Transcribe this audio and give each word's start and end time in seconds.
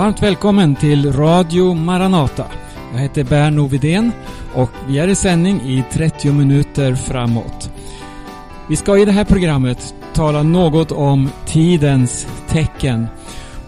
Varmt 0.00 0.22
välkommen 0.22 0.74
till 0.74 1.12
Radio 1.12 1.74
Maranata. 1.74 2.44
Jag 2.92 3.00
heter 3.00 3.24
Berno 3.24 3.66
Vidén 3.66 4.12
och 4.54 4.70
vi 4.88 4.98
är 4.98 5.08
i 5.08 5.14
sändning 5.14 5.60
i 5.60 5.84
30 5.92 6.32
minuter 6.32 6.94
framåt. 6.94 7.70
Vi 8.68 8.76
ska 8.76 8.98
i 8.98 9.04
det 9.04 9.12
här 9.12 9.24
programmet 9.24 9.94
tala 10.14 10.42
något 10.42 10.92
om 10.92 11.30
tidens 11.46 12.26
tecken. 12.48 13.06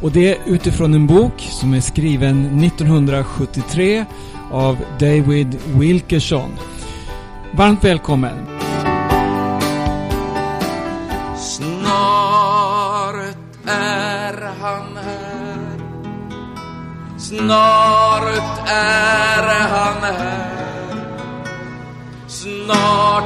Och 0.00 0.12
det 0.12 0.38
utifrån 0.46 0.94
en 0.94 1.06
bok 1.06 1.32
som 1.38 1.74
är 1.74 1.80
skriven 1.80 2.64
1973 2.64 4.04
av 4.50 4.78
David 4.98 5.58
Wilkerson. 5.74 6.50
Varmt 7.54 7.84
välkommen! 7.84 8.61
Snart 17.38 18.68
är 18.68 19.42
han 19.68 20.02
här. 20.02 20.96
Snart 22.26 23.24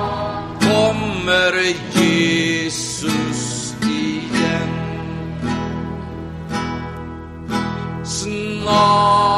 kommer 0.61 1.53
Jesus 2.01 3.75
igen. 3.83 4.69
Snart 8.05 9.36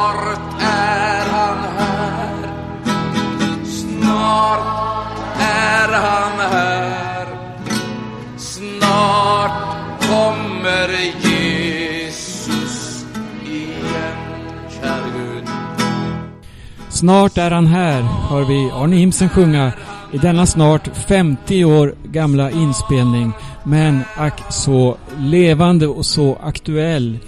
Snart 16.99 17.37
är 17.37 17.51
han 17.51 17.67
här, 17.67 18.01
hör 18.01 18.43
vi 18.43 18.71
Arne 18.73 18.97
Imsen 18.97 19.29
sjunga 19.29 19.73
i 20.13 20.17
denna 20.17 20.45
snart 20.45 20.97
50 21.07 21.65
år 21.65 21.95
gamla 22.03 22.51
inspelning. 22.51 23.31
Men 23.63 24.01
ack 24.17 24.53
så 24.53 24.97
levande 25.17 25.87
och 25.87 26.05
så 26.05 26.37
aktuell. 26.43 27.19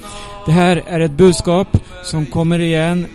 Det 0.46 0.52
här 0.52 0.84
är 0.88 1.00
ett 1.00 1.12
budskap 1.12 1.68
som 2.04 2.26
kommer 2.26 2.60
igen 2.60 3.06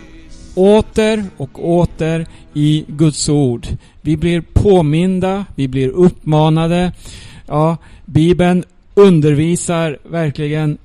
åter 0.55 1.25
och 1.37 1.69
åter 1.69 2.25
i 2.53 2.85
Guds 2.87 3.29
ord. 3.29 3.67
Vi 4.01 4.17
blir 4.17 4.43
påminda, 4.53 5.45
vi 5.55 5.67
blir 5.67 5.89
uppmanade. 5.89 6.91
Ja, 7.45 7.77
Bibeln 8.05 8.63
undervisar 8.93 9.97
verkligen 10.09 10.77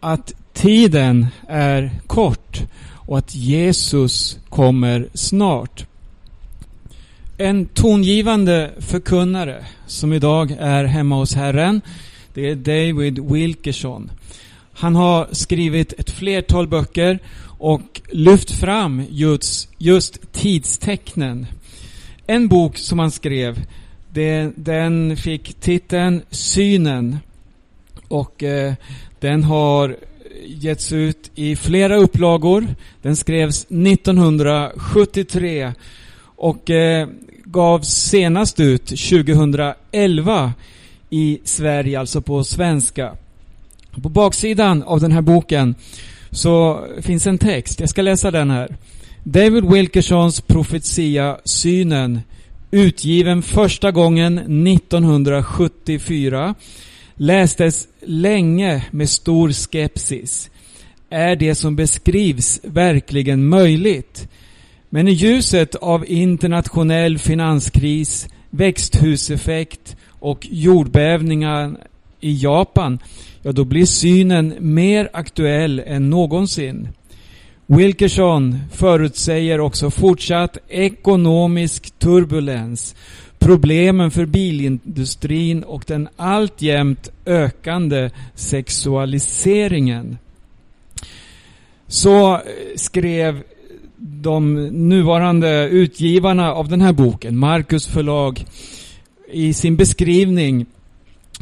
att 0.00 0.32
tiden 0.52 1.26
är 1.48 1.90
kort 2.06 2.62
och 3.08 3.18
att 3.18 3.34
Jesus 3.34 4.38
kommer 4.48 5.08
snart. 5.14 5.86
En 7.38 7.66
tongivande 7.66 8.70
förkunnare 8.78 9.64
som 9.86 10.12
idag 10.12 10.56
är 10.58 10.84
hemma 10.84 11.16
hos 11.16 11.34
Herren, 11.34 11.80
det 12.34 12.50
är 12.50 12.54
David 12.54 13.18
Wilkerson. 13.18 14.10
Han 14.72 14.96
har 14.96 15.28
skrivit 15.32 15.92
ett 15.92 16.10
flertal 16.10 16.68
böcker 16.68 17.18
och 17.58 18.00
lyft 18.12 18.50
fram 18.50 19.02
just, 19.10 19.68
just 19.78 20.32
tidstecknen. 20.32 21.46
En 22.26 22.48
bok 22.48 22.78
som 22.78 22.98
han 22.98 23.10
skrev, 23.10 23.66
det, 24.12 24.52
den 24.56 25.16
fick 25.16 25.54
titeln 25.54 26.22
Synen 26.30 27.18
och 28.08 28.42
eh, 28.42 28.74
den 29.20 29.44
har 29.44 29.96
getts 30.46 30.92
ut 30.92 31.30
i 31.34 31.56
flera 31.56 31.96
upplagor. 31.96 32.66
Den 33.02 33.16
skrevs 33.16 33.64
1973 33.64 35.72
och 36.36 36.70
eh, 36.70 37.08
gavs 37.44 37.88
senast 37.88 38.60
ut 38.60 38.86
2011 38.86 40.52
i 41.10 41.38
Sverige, 41.44 42.00
alltså 42.00 42.20
på 42.20 42.44
svenska. 42.44 43.12
På 44.02 44.08
baksidan 44.08 44.82
av 44.82 45.00
den 45.00 45.12
här 45.12 45.22
boken 45.22 45.74
så 46.30 46.84
finns 47.00 47.26
en 47.26 47.38
text. 47.38 47.80
Jag 47.80 47.88
ska 47.88 48.02
läsa 48.02 48.30
den 48.30 48.50
här. 48.50 48.76
David 49.24 49.64
Wilkersons 49.64 50.40
profetia 50.40 51.38
Synen 51.44 52.20
utgiven 52.70 53.42
första 53.42 53.90
gången 53.90 54.38
1974 54.38 56.54
lästes 57.18 57.88
länge 58.00 58.84
med 58.90 59.10
stor 59.10 59.52
skepsis. 59.52 60.50
Är 61.10 61.36
det 61.36 61.54
som 61.54 61.76
beskrivs 61.76 62.60
verkligen 62.62 63.46
möjligt? 63.46 64.28
Men 64.90 65.08
i 65.08 65.12
ljuset 65.12 65.74
av 65.74 66.04
internationell 66.06 67.18
finanskris, 67.18 68.28
växthuseffekt 68.50 69.96
och 70.08 70.46
jordbävningar 70.50 71.76
i 72.20 72.42
Japan, 72.42 72.98
ja 73.42 73.52
då 73.52 73.64
blir 73.64 73.86
synen 73.86 74.54
mer 74.58 75.10
aktuell 75.12 75.82
än 75.86 76.10
någonsin. 76.10 76.88
Wilkerson 77.66 78.58
förutsäger 78.72 79.60
också 79.60 79.90
fortsatt 79.90 80.58
ekonomisk 80.68 81.98
turbulens, 81.98 82.94
problemen 83.38 84.10
för 84.10 84.26
bilindustrin 84.26 85.62
och 85.62 85.84
den 85.86 86.08
alltjämt 86.16 87.10
ökande 87.26 88.10
sexualiseringen. 88.34 90.18
Så 91.86 92.34
eh, 92.34 92.40
skrev 92.76 93.42
de 93.96 94.54
nuvarande 94.66 95.68
utgivarna 95.68 96.52
av 96.52 96.68
den 96.68 96.80
här 96.80 96.92
boken, 96.92 97.38
Marcus 97.38 97.86
förlag, 97.86 98.44
i 99.32 99.54
sin 99.54 99.76
beskrivning. 99.76 100.66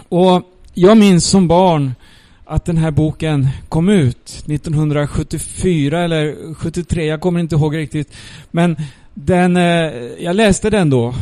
Och 0.09 0.43
jag 0.75 0.97
minns 0.97 1.25
som 1.25 1.49
barn 1.49 1.95
att 2.45 2.65
den 2.65 2.77
här 2.77 2.91
boken 2.91 3.49
kom 3.69 3.89
ut 3.89 4.45
1974 4.47 6.05
eller 6.05 6.55
73, 6.55 7.07
jag 7.07 7.21
kommer 7.21 7.41
inte 7.41 7.55
ihåg 7.55 7.77
riktigt. 7.77 8.13
Men 8.51 8.77
den, 9.15 9.57
eh, 9.57 9.93
jag 10.19 10.37
läste 10.37 10.71
den 10.71 10.91
då. 10.91 11.15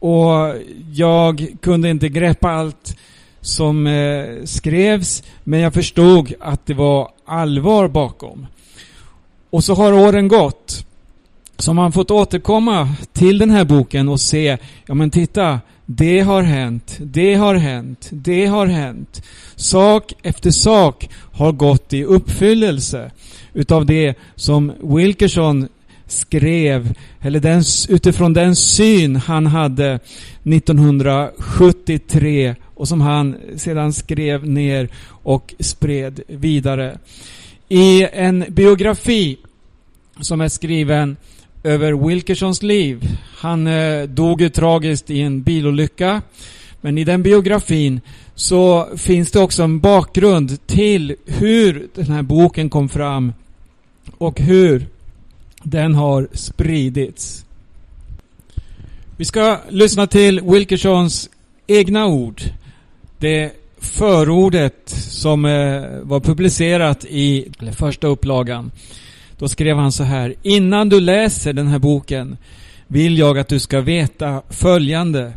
Och 0.00 0.54
jag 0.92 1.46
kunde 1.62 1.90
inte 1.90 2.08
greppa 2.08 2.50
allt 2.50 2.96
som 3.40 3.86
eh, 3.86 4.44
skrevs, 4.44 5.22
men 5.44 5.60
jag 5.60 5.74
förstod 5.74 6.34
att 6.40 6.66
det 6.66 6.74
var 6.74 7.10
allvar 7.24 7.88
bakom. 7.88 8.46
Och 9.50 9.64
så 9.64 9.74
har 9.74 9.92
åren 9.92 10.28
gått. 10.28 10.84
Så 11.58 11.74
man 11.74 11.92
fått 11.92 12.10
återkomma 12.10 12.88
till 13.12 13.38
den 13.38 13.50
här 13.50 13.64
boken 13.64 14.08
och 14.08 14.20
se, 14.20 14.58
ja 14.86 14.94
men 14.94 15.10
titta, 15.10 15.60
det 15.86 16.20
har 16.20 16.42
hänt, 16.42 16.98
det 17.00 17.34
har 17.34 17.54
hänt, 17.54 18.08
det 18.10 18.46
har 18.46 18.66
hänt. 18.66 19.22
Sak 19.56 20.12
efter 20.22 20.50
sak 20.50 21.08
har 21.32 21.52
gått 21.52 21.92
i 21.92 22.04
uppfyllelse 22.04 23.10
utav 23.54 23.86
det 23.86 24.14
som 24.34 24.72
Wilkerson 24.82 25.68
skrev, 26.12 26.94
eller 27.20 27.40
den, 27.40 27.62
utifrån 27.88 28.32
den 28.32 28.56
syn 28.56 29.16
han 29.16 29.46
hade 29.46 30.00
1973 30.44 32.54
och 32.74 32.88
som 32.88 33.00
han 33.00 33.36
sedan 33.56 33.92
skrev 33.92 34.48
ner 34.48 34.88
och 35.08 35.54
spred 35.60 36.20
vidare. 36.26 36.98
I 37.68 38.06
en 38.12 38.44
biografi 38.48 39.36
som 40.20 40.40
är 40.40 40.48
skriven 40.48 41.16
över 41.62 42.08
Wilkersons 42.08 42.62
liv. 42.62 43.18
Han 43.36 43.66
eh, 43.66 44.02
dog 44.02 44.40
ju 44.40 44.48
tragiskt 44.48 45.10
i 45.10 45.20
en 45.20 45.42
bilolycka. 45.42 46.22
Men 46.80 46.98
i 46.98 47.04
den 47.04 47.22
biografin 47.22 48.00
så 48.34 48.88
finns 48.96 49.30
det 49.30 49.40
också 49.40 49.62
en 49.62 49.80
bakgrund 49.80 50.66
till 50.66 51.16
hur 51.26 51.88
den 51.94 52.06
här 52.06 52.22
boken 52.22 52.70
kom 52.70 52.88
fram 52.88 53.32
och 54.18 54.40
hur 54.40 54.86
den 55.62 55.94
har 55.94 56.28
spridits. 56.32 57.44
Vi 59.16 59.24
ska 59.24 59.58
lyssna 59.68 60.06
till 60.06 60.40
Wilkersons 60.40 61.30
egna 61.66 62.06
ord. 62.06 62.42
Det 63.18 63.52
förordet 63.78 64.88
som 64.88 65.44
eh, 65.44 65.82
var 66.02 66.20
publicerat 66.20 67.04
i 67.04 67.48
första 67.72 68.06
upplagan. 68.06 68.70
Då 69.38 69.48
skrev 69.48 69.76
han 69.76 69.92
så 69.92 70.04
här. 70.04 70.34
Innan 70.42 70.88
du 70.88 71.00
läser 71.00 71.52
den 71.52 71.66
här 71.66 71.78
boken 71.78 72.36
vill 72.86 73.18
jag 73.18 73.38
att 73.38 73.48
du 73.48 73.58
ska 73.58 73.80
veta 73.80 74.42
följande. 74.48 75.32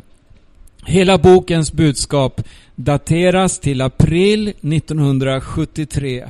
Hela 0.86 1.18
bokens 1.18 1.74
budskap 1.74 2.42
dateras 2.76 3.60
till 3.60 3.82
april 3.82 4.48
1973. 4.48 6.26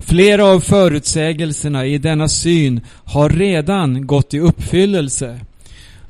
Flera 0.00 0.44
av 0.44 0.60
förutsägelserna 0.60 1.86
i 1.86 1.98
denna 1.98 2.28
syn 2.28 2.80
har 3.04 3.28
redan 3.28 4.06
gått 4.06 4.34
i 4.34 4.38
uppfyllelse. 4.40 5.40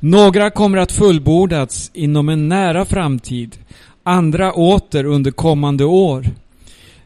Några 0.01 0.51
kommer 0.51 0.79
att 0.79 0.93
fullbordas 0.93 1.91
inom 1.95 2.29
en 2.29 2.49
nära 2.49 2.85
framtid, 2.85 3.57
andra 4.03 4.53
åter 4.53 5.05
under 5.05 5.31
kommande 5.31 5.85
år. 5.85 6.27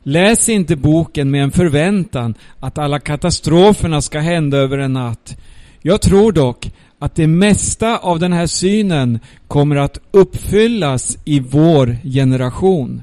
Läs 0.03 0.49
inte 0.49 0.77
boken 0.77 1.31
med 1.31 1.43
en 1.43 1.51
förväntan 1.51 2.35
att 2.61 2.79
alla 2.79 3.01
katastroferna 3.01 4.03
ska 4.03 4.19
hända 4.19 4.57
över 4.57 4.79
en 4.79 4.93
natt. 4.93 5.37
Jag 5.83 6.01
tror 6.01 6.33
dock 6.33 6.71
att 6.99 7.15
det 7.15 7.27
mesta 7.27 7.99
av 7.99 8.19
den 8.19 8.33
här 8.33 8.47
synen 8.47 9.19
kommer 9.49 9.77
att 9.77 9.99
uppfyllas 10.11 11.19
i 11.25 11.41
vår 11.41 11.97
generation. 12.05 13.03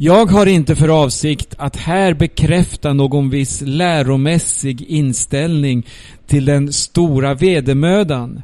Jag 0.00 0.26
har 0.26 0.46
inte 0.46 0.76
för 0.76 1.02
avsikt 1.02 1.54
att 1.58 1.76
här 1.76 2.14
bekräfta 2.14 2.92
någon 2.92 3.30
viss 3.30 3.62
läromässig 3.66 4.82
inställning 4.82 5.86
till 6.26 6.44
den 6.44 6.72
stora 6.72 7.34
vedermödan. 7.34 8.42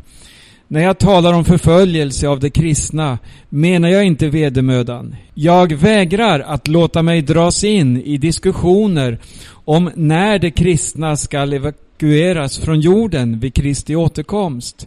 När 0.69 0.83
jag 0.83 0.99
talar 0.99 1.33
om 1.33 1.45
förföljelse 1.45 2.29
av 2.29 2.41
de 2.41 2.51
kristna 2.51 3.19
menar 3.49 3.89
jag 3.89 4.05
inte 4.05 4.29
vedermödan. 4.29 5.17
Jag 5.35 5.73
vägrar 5.73 6.41
att 6.41 6.69
låta 6.69 7.03
mig 7.03 7.23
dras 7.23 7.65
in 7.65 8.03
i 8.03 8.17
diskussioner 8.17 9.19
om 9.65 9.91
när 9.95 10.39
de 10.39 10.51
kristna 10.51 11.17
skall 11.17 11.53
evakueras 11.53 12.59
från 12.59 12.81
jorden 12.81 13.41
vid 13.41 13.55
Kristi 13.55 13.97
återkomst. 13.97 14.87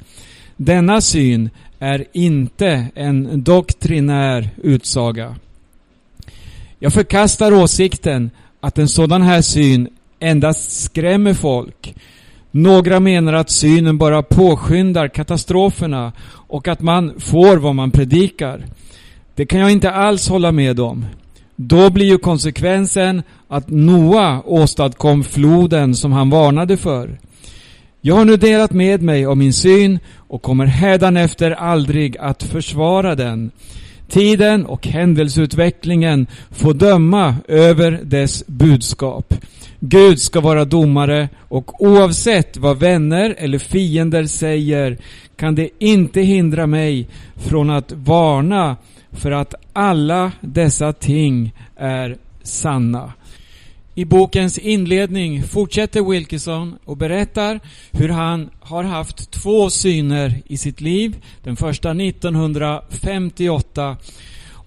Denna 0.58 1.02
syn 1.02 1.50
är 1.80 2.06
inte 2.14 2.88
en 2.96 3.44
doktrinär 3.44 4.50
utsaga. 4.64 5.36
Jag 6.80 6.94
förkastar 6.94 7.54
åsikten 7.54 8.32
att 8.62 8.78
en 8.78 8.88
sådan 8.88 9.22
här 9.22 9.42
syn 9.42 9.88
endast 10.20 10.84
skrämmer 10.84 11.34
folk. 11.34 11.96
Några 12.52 13.00
menar 13.00 13.34
att 13.34 13.50
synen 13.50 13.98
bara 13.98 14.24
påskyndar 14.24 15.08
katastroferna 15.08 16.14
och 16.30 16.68
att 16.68 16.82
man 16.82 17.20
får 17.20 17.58
vad 17.58 17.76
man 17.76 17.92
predikar. 17.92 18.66
Det 19.36 19.46
kan 19.46 19.60
jag 19.60 19.72
inte 19.72 19.92
alls 19.92 20.30
hålla 20.30 20.52
med 20.52 20.80
om. 20.80 21.06
Då 21.56 21.90
blir 21.90 22.06
ju 22.06 22.18
konsekvensen 22.18 23.24
att 23.48 23.70
Noa 23.70 24.42
åstadkom 24.46 25.24
floden 25.24 25.96
som 25.96 26.12
han 26.12 26.30
varnade 26.30 26.78
för. 26.78 27.20
Jag 28.02 28.16
har 28.16 28.26
nu 28.26 28.38
delat 28.38 28.72
med 28.72 29.02
mig 29.02 29.26
av 29.26 29.38
min 29.38 29.54
syn 29.54 30.00
och 30.16 30.42
kommer 30.42 30.66
hädanefter 30.66 31.52
aldrig 31.52 32.18
att 32.18 32.44
försvara 32.44 33.16
den. 33.16 33.52
Tiden 34.10 34.66
och 34.66 34.88
händelseutvecklingen 34.88 36.28
får 36.52 36.74
döma 36.74 37.36
över 37.48 37.92
dess 38.04 38.48
budskap. 38.48 39.34
Gud 39.80 40.20
ska 40.20 40.42
vara 40.42 40.66
domare 40.66 41.30
och 41.40 41.82
oavsett 41.84 42.58
vad 42.58 42.80
vänner 42.80 43.36
eller 43.38 43.60
fiender 43.60 44.26
säger 44.26 44.98
kan 45.36 45.56
det 45.56 45.70
inte 45.80 46.22
hindra 46.22 46.68
mig 46.68 47.10
från 47.36 47.70
att 47.70 47.92
varna 47.92 48.78
för 49.12 49.32
att 49.32 49.56
alla 49.74 50.32
dessa 50.42 50.94
ting 50.94 51.54
är 51.76 52.18
sanna. 52.44 53.14
I 53.98 54.06
bokens 54.06 54.58
inledning 54.58 55.44
fortsätter 55.44 56.02
Wilkinson 56.02 56.78
och 56.86 56.98
berättar 56.98 57.60
hur 57.92 58.10
han 58.10 58.50
har 58.60 58.84
haft 58.84 59.32
två 59.32 59.70
syner 59.70 60.42
i 60.46 60.58
sitt 60.58 60.82
liv. 60.82 61.16
Den 61.44 61.56
första 61.56 61.92
1958 61.92 63.98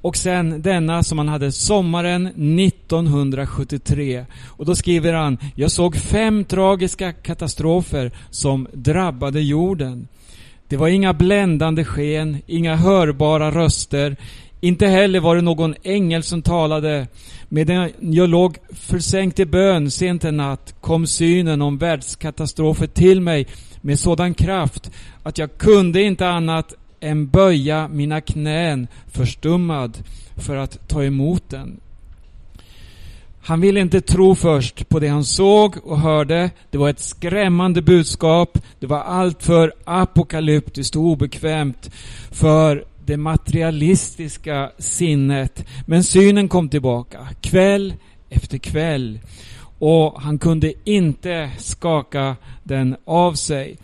och 0.01 0.17
sen 0.17 0.63
denna 0.63 1.03
som 1.03 1.19
han 1.19 1.29
hade 1.29 1.53
sommaren 1.53 2.27
1973. 2.27 4.27
Och 4.47 4.67
då 4.67 4.75
skriver 4.75 5.13
han, 5.13 5.39
jag 5.55 5.71
såg 5.71 5.97
fem 5.97 6.45
tragiska 6.45 7.13
katastrofer 7.13 8.13
som 8.31 8.69
drabbade 8.73 9.41
jorden. 9.41 10.09
Det 10.69 10.77
var 10.77 10.89
inga 10.89 11.13
bländande 11.13 11.85
sken, 11.85 12.37
inga 12.47 12.77
hörbara 12.77 13.51
röster, 13.51 14.17
inte 14.61 14.87
heller 14.87 15.21
var 15.21 15.37
det 15.37 15.43
någon 15.43 15.75
ängel 15.83 16.23
som 16.23 16.43
talade. 16.43 17.07
Medan 17.53 17.91
jag 18.01 18.29
låg 18.29 18.57
försänkt 18.73 19.39
i 19.39 19.47
bön 19.47 19.91
sent 19.91 20.25
en 20.25 20.37
natt 20.37 20.75
kom 20.81 21.07
synen 21.07 21.63
om 21.63 21.79
världskatastrofer 21.79 22.87
till 22.87 23.21
mig 23.21 23.47
med 23.81 23.99
sådan 23.99 24.35
kraft 24.35 24.91
att 25.23 25.39
jag 25.39 25.59
kunde 25.59 26.03
inte 26.03 26.29
annat 26.29 26.75
än 27.01 27.29
böja 27.29 27.89
mina 27.89 28.21
knän 28.21 28.87
förstummad 29.13 29.99
för 30.37 30.57
att 30.57 30.89
ta 30.89 31.05
emot 31.05 31.49
den. 31.49 31.81
Han 33.43 33.61
ville 33.61 33.81
inte 33.81 34.01
tro 34.01 34.35
först 34.35 34.89
på 34.89 35.01
det 35.01 35.09
han 35.09 35.25
såg 35.25 35.77
och 35.85 36.01
hörde. 36.01 36.51
Det 36.71 36.79
var 36.79 36.91
ett 36.91 37.01
skrämmande 37.01 37.83
budskap. 37.83 38.59
Det 38.81 38.87
var 38.87 39.01
alltför 39.01 39.73
apokalyptiskt 39.85 40.97
och 40.97 41.03
obekvämt 41.03 41.91
för 42.31 42.85
det 43.07 43.17
materialistiska 43.17 44.71
sinnet. 44.79 45.65
Men 45.87 46.05
synen 46.05 46.49
kom 46.49 46.69
tillbaka 46.69 47.29
kväll 47.41 47.95
efter 48.31 48.59
kväll 48.59 49.19
och 49.79 50.21
han 50.21 50.39
kunde 50.39 50.73
inte 50.85 51.51
skaka 51.59 52.37
den 52.63 52.97
av 53.05 53.35
sig. 53.35 53.77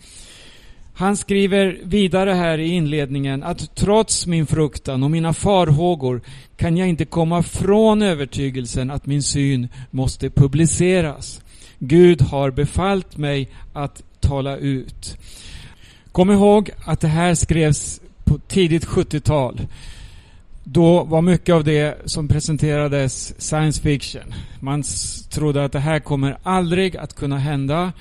Han 0.93 1.17
skriver 1.17 1.79
vidare 1.83 2.31
här 2.31 2.57
i 2.57 2.67
inledningen 2.67 3.43
att 3.43 3.75
trots 3.75 4.27
min 4.27 4.47
fruktan 4.47 5.03
och 5.03 5.11
mina 5.11 5.33
farhågor 5.33 6.21
kan 6.55 6.77
jag 6.77 6.87
inte 6.87 7.05
komma 7.05 7.43
från 7.43 8.01
övertygelsen 8.01 8.91
att 8.91 9.05
min 9.05 9.23
syn 9.23 9.67
måste 9.91 10.29
publiceras. 10.29 11.41
Gud 11.79 12.21
har 12.21 12.51
befallt 12.51 13.17
mig 13.17 13.49
att 13.73 14.03
tala 14.19 14.57
ut. 14.57 15.17
Kom 16.11 16.31
ihåg 16.31 16.69
att 16.85 17.01
det 17.01 17.07
här 17.07 17.35
skrevs 17.35 18.01
på 18.27 18.39
tidigt 18.47 18.85
70-tal. 18.85 19.61
Då 20.63 21.03
var 21.03 21.21
mycket 21.21 21.55
av 21.55 21.63
det 21.63 21.97
som 22.05 22.27
presenterades 22.27 23.41
science 23.41 23.81
fiction. 23.81 24.33
Man 24.59 24.83
trodde 25.29 25.65
att 25.65 25.71
det 25.71 25.79
här 25.79 25.99
kommer 25.99 26.37
aldrig 26.43 26.97
att 26.97 27.15
kunna 27.15 27.37
hända. 27.37 27.93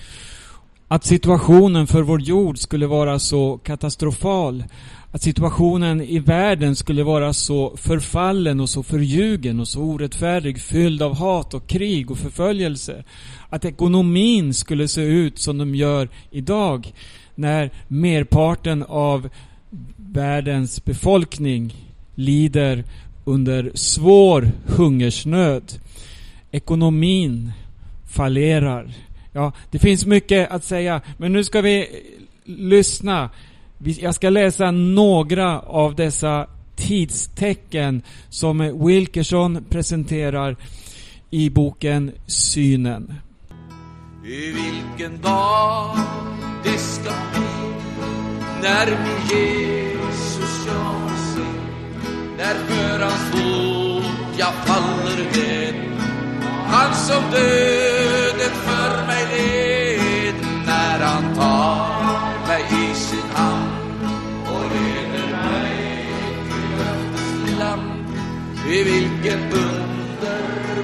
Att 0.88 1.04
situationen 1.04 1.86
för 1.86 2.02
vår 2.02 2.20
jord 2.20 2.58
skulle 2.58 2.86
vara 2.86 3.18
så 3.18 3.58
katastrofal. 3.58 4.64
Att 5.12 5.22
situationen 5.22 6.00
i 6.00 6.18
världen 6.18 6.76
skulle 6.76 7.02
vara 7.02 7.32
så 7.32 7.76
förfallen 7.76 8.60
och 8.60 8.68
så 8.68 8.82
förljugen 8.82 9.60
och 9.60 9.68
så 9.68 9.80
orättfärdig, 9.80 10.60
fylld 10.60 11.02
av 11.02 11.16
hat 11.16 11.54
och 11.54 11.66
krig 11.66 12.10
och 12.10 12.18
förföljelse. 12.18 13.04
Att 13.50 13.64
ekonomin 13.64 14.54
skulle 14.54 14.88
se 14.88 15.02
ut 15.02 15.38
som 15.38 15.58
de 15.58 15.74
gör 15.74 16.08
idag 16.30 16.92
när 17.34 17.70
merparten 17.88 18.82
av 18.82 19.28
världens 19.96 20.84
befolkning 20.84 21.74
lider 22.14 22.84
under 23.24 23.70
svår 23.74 24.50
hungersnöd. 24.66 25.80
Ekonomin 26.50 27.52
fallerar. 28.08 28.94
Ja, 29.32 29.52
det 29.70 29.78
finns 29.78 30.06
mycket 30.06 30.50
att 30.50 30.64
säga, 30.64 31.00
men 31.16 31.32
nu 31.32 31.44
ska 31.44 31.60
vi 31.60 31.88
lyssna. 32.44 33.30
Jag 33.78 34.14
ska 34.14 34.30
läsa 34.30 34.70
några 34.70 35.60
av 35.60 35.94
dessa 35.94 36.46
tidstecken 36.76 38.02
som 38.28 38.86
Wilkerson 38.86 39.64
presenterar 39.68 40.56
i 41.30 41.50
boken 41.50 42.12
Synen. 42.26 43.14
I 44.24 44.52
vilken 44.52 45.20
dag 45.20 45.96
det 46.64 46.78
ska 46.78 47.10
bli 47.34 47.45
när 48.62 48.86
min 48.86 49.20
Jesus 49.30 50.66
jag 50.66 51.10
ser 51.34 51.60
när 52.36 52.54
för 52.54 52.98
hans 53.04 53.30
fot 53.30 54.38
jag 54.38 54.54
faller 54.54 55.24
ned 55.36 55.86
han 56.68 56.94
som 56.94 57.22
döden 57.30 58.50
för 58.66 59.06
mig 59.06 59.26
led 59.32 60.34
när 60.66 60.98
han 60.98 61.34
tar 61.34 62.48
mig 62.48 62.64
i 62.70 62.94
sin 62.94 63.30
hand 63.34 63.70
och 64.46 64.64
leder 64.72 65.26
mig 65.32 66.06
till 66.48 66.78
löftets 66.78 67.58
land. 67.58 68.06
I 68.68 68.82
vilken 68.82 69.40
underbar 69.40 70.76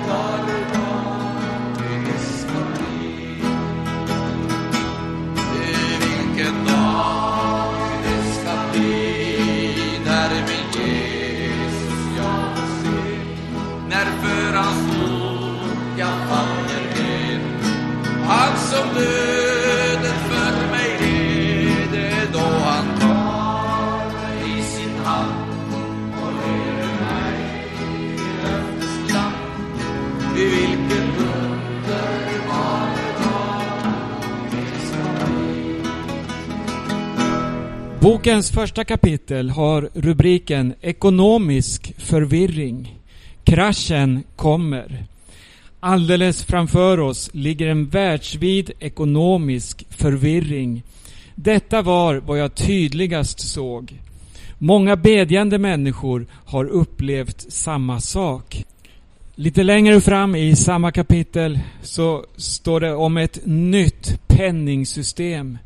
Bokens 38.23 38.51
första 38.51 38.85
kapitel 38.85 39.51
har 39.51 39.91
rubriken 39.95 40.75
Ekonomisk 40.81 41.95
förvirring. 41.99 42.99
Kraschen 43.45 44.25
kommer. 44.37 45.05
Alldeles 45.81 46.45
framför 46.45 47.01
oss 47.01 47.31
ligger 47.33 47.67
en 47.67 47.89
världsvid 47.89 48.71
ekonomisk 48.79 49.87
förvirring. 49.91 50.83
Detta 51.35 51.83
var 51.83 52.17
vad 52.17 52.39
jag 52.39 52.55
tydligast 52.55 53.41
såg. 53.41 53.99
Många 54.59 54.97
bedjande 54.97 55.59
människor 55.59 56.27
har 56.45 56.65
upplevt 56.65 57.53
samma 57.53 58.01
sak. 58.01 58.65
Lite 59.35 59.63
längre 59.63 60.01
fram 60.01 60.37
i 60.37 60.57
samma 60.57 60.93
kapitel 60.93 61.59
så 61.83 62.25
står 62.37 62.81
det 62.81 62.95
om 62.95 63.17
ett 63.17 63.39
nytt 63.45 64.21
penningsystem. 64.27 65.59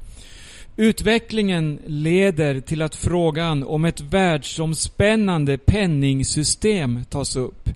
Utvecklingen 0.78 1.78
leder 1.86 2.60
till 2.60 2.82
att 2.82 2.94
frågan 2.94 3.62
om 3.62 3.84
ett 3.84 4.00
världsomspännande 4.00 5.58
penningsystem 5.58 7.04
tas 7.10 7.36
upp. 7.36 7.68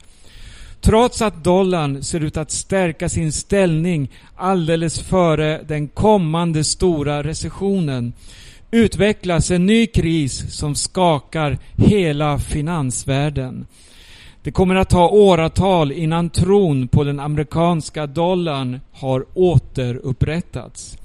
Trots 0.80 1.23
att 1.23 1.45
dollarn 1.45 2.02
ser 2.02 2.21
ut 2.21 2.37
att 2.37 2.50
stärka 2.50 3.09
sin 3.09 3.33
ställning 3.33 4.11
alldeles 4.37 5.00
före 5.00 5.62
den 5.69 5.88
kommande 5.88 6.64
stora 6.64 7.23
recessionen 7.23 8.12
utvecklas 8.71 9.50
en 9.50 9.66
ny 9.66 9.87
kris 9.87 10.54
som 10.54 10.75
skakar 10.75 11.59
hela 11.76 12.38
finansvärlden. 12.38 13.66
Det 14.42 14.50
kommer 14.50 14.75
att 14.75 14.90
ta 14.90 15.09
åratal 15.09 15.92
innan 15.92 16.30
tron 16.30 16.88
på 16.88 17.04
den 17.04 17.21
amerikanska 17.21 18.07
dollarn 18.07 18.80
har 18.92 19.25
återupprättats. 19.35 20.97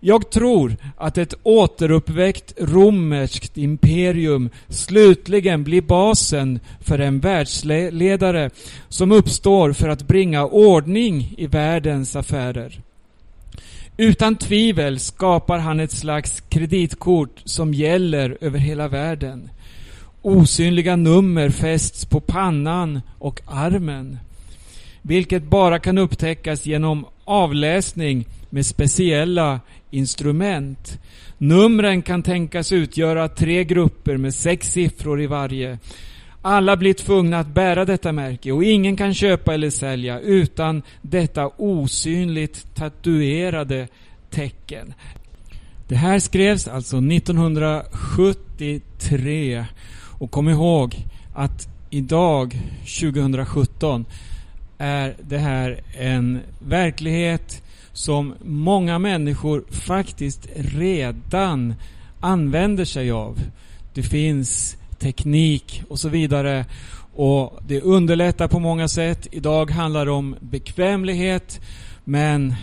Jag 0.00 0.30
tror 0.30 0.76
att 0.96 1.18
ett 1.18 1.34
återuppväckt 1.42 2.54
romerskt 2.58 3.58
imperium 3.58 4.50
slutligen 4.68 5.64
blir 5.64 5.82
basen 5.82 6.60
för 6.80 6.98
en 6.98 7.20
världsledare 7.20 8.50
som 8.88 9.12
uppstår 9.12 9.72
för 9.72 9.88
att 9.88 10.06
bringa 10.06 10.44
ordning 10.44 11.34
i 11.38 11.46
världens 11.46 12.16
affärer. 12.16 12.80
Utan 13.96 14.36
tvivel 14.36 14.98
skapar 14.98 15.58
han 15.58 15.80
ett 15.80 15.92
slags 15.92 16.40
kreditkort 16.40 17.40
som 17.44 17.74
gäller 17.74 18.38
över 18.40 18.58
hela 18.58 18.88
världen. 18.88 19.50
Osynliga 20.22 20.96
nummer 20.96 21.50
fästs 21.50 22.04
på 22.04 22.20
pannan 22.20 23.00
och 23.18 23.40
armen, 23.46 24.18
vilket 25.02 25.42
bara 25.42 25.78
kan 25.78 25.98
upptäckas 25.98 26.66
genom 26.66 27.06
avläsning 27.24 28.26
med 28.56 28.66
speciella 28.66 29.60
instrument. 29.90 30.98
Numren 31.38 32.02
kan 32.02 32.22
tänkas 32.22 32.72
utgöra 32.72 33.28
tre 33.28 33.64
grupper 33.64 34.16
med 34.16 34.34
sex 34.34 34.72
siffror 34.72 35.22
i 35.22 35.26
varje. 35.26 35.78
Alla 36.42 36.76
blir 36.76 36.94
tvungna 36.94 37.38
att 37.38 37.54
bära 37.54 37.84
detta 37.84 38.12
märke 38.12 38.52
och 38.52 38.64
ingen 38.64 38.96
kan 38.96 39.14
köpa 39.14 39.54
eller 39.54 39.70
sälja 39.70 40.20
utan 40.20 40.82
detta 41.02 41.50
osynligt 41.56 42.74
tatuerade 42.74 43.88
tecken. 44.30 44.94
Det 45.88 45.96
här 45.96 46.18
skrevs 46.18 46.68
alltså 46.68 46.96
1973 46.96 49.64
och 50.18 50.30
kom 50.30 50.48
ihåg 50.48 50.96
att 51.34 51.68
idag, 51.90 52.60
2017, 53.00 54.04
är 54.78 55.16
det 55.22 55.38
här 55.38 55.80
en 55.98 56.40
verklighet 56.58 57.62
som 57.96 58.34
många 58.44 58.98
människor 58.98 59.64
faktiskt 59.70 60.48
redan 60.54 61.74
använder 62.20 62.84
sig 62.84 63.10
av. 63.10 63.38
Det 63.94 64.02
finns 64.02 64.76
teknik 64.98 65.82
och 65.88 65.98
så 65.98 66.08
vidare 66.08 66.64
och 67.14 67.60
det 67.66 67.80
underlättar 67.80 68.48
på 68.48 68.58
många 68.58 68.88
sätt. 68.88 69.26
Idag 69.30 69.70
handlar 69.70 70.04
det 70.04 70.10
om 70.10 70.36
bekvämlighet 70.40 71.60
men 72.04 72.54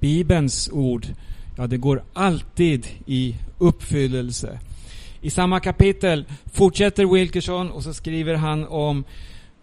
Bibelns 0.00 0.70
ord, 0.72 1.06
ja 1.56 1.66
det 1.66 1.76
går 1.76 2.02
alltid 2.12 2.86
i 3.06 3.34
uppfyllelse. 3.58 4.58
I 5.20 5.30
samma 5.30 5.60
kapitel 5.60 6.24
fortsätter 6.52 7.14
Wilkerson 7.14 7.70
och 7.70 7.82
så 7.82 7.94
skriver 7.94 8.34
han 8.34 8.66
om 8.66 9.04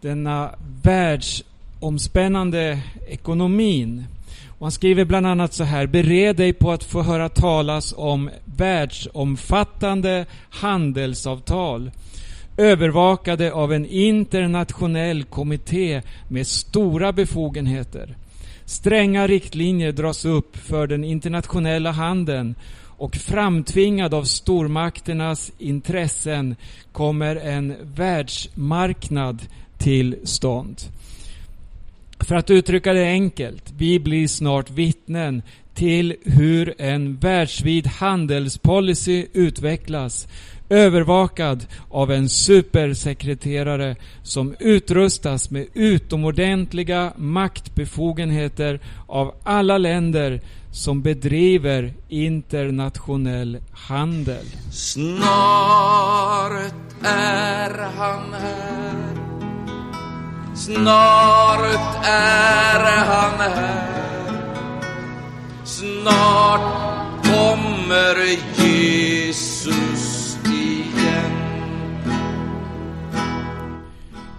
denna 0.01 0.55
världsomspännande 0.83 2.79
ekonomin. 3.07 4.05
Och 4.57 4.65
han 4.65 4.71
skriver 4.71 5.05
bland 5.05 5.27
annat 5.27 5.53
så 5.53 5.63
här. 5.63 5.87
Bered 5.87 6.35
dig 6.35 6.53
på 6.53 6.71
att 6.71 6.83
få 6.83 7.01
höra 7.01 7.29
talas 7.29 7.93
om 7.97 8.29
världsomfattande 8.45 10.25
handelsavtal 10.49 11.91
övervakade 12.57 13.53
av 13.53 13.73
en 13.73 13.85
internationell 13.85 15.23
kommitté 15.23 16.01
med 16.27 16.47
stora 16.47 17.13
befogenheter. 17.13 18.15
Stränga 18.65 19.27
riktlinjer 19.27 19.91
dras 19.91 20.25
upp 20.25 20.57
för 20.57 20.87
den 20.87 21.03
internationella 21.03 21.91
handeln 21.91 22.55
och 22.97 23.15
framtvingad 23.15 24.13
av 24.13 24.23
stormakternas 24.23 25.51
intressen 25.57 26.55
kommer 26.91 27.35
en 27.35 27.75
världsmarknad 27.81 29.41
till 29.77 30.15
stånd. 30.23 30.81
För 32.19 32.35
att 32.35 32.49
uttrycka 32.49 32.93
det 32.93 33.05
enkelt, 33.05 33.73
vi 33.77 33.99
blir 33.99 34.27
snart 34.27 34.69
vittnen 34.69 35.41
till 35.73 36.15
hur 36.23 36.73
en 36.77 37.17
världsvid 37.17 37.87
handelspolicy 37.87 39.25
utvecklas 39.33 40.27
övervakad 40.69 41.65
av 41.89 42.11
en 42.11 42.29
supersekreterare 42.29 43.95
som 44.23 44.55
utrustas 44.59 45.49
med 45.49 45.67
utomordentliga 45.73 47.13
maktbefogenheter 47.17 48.79
av 49.07 49.35
alla 49.43 49.77
länder 49.77 50.41
som 50.71 51.01
bedriver 51.01 51.93
internationell 52.09 53.57
handel. 53.71 54.45
Snart 54.71 55.25
är 57.03 57.79
han 57.97 58.33
här 58.33 59.04
Snart 60.55 61.59
är 62.03 63.05
han 63.05 63.39
här 63.39 63.91
Snart 65.63 66.61
kommer 67.23 68.15
Jesus 68.63 70.37
igen 70.45 71.31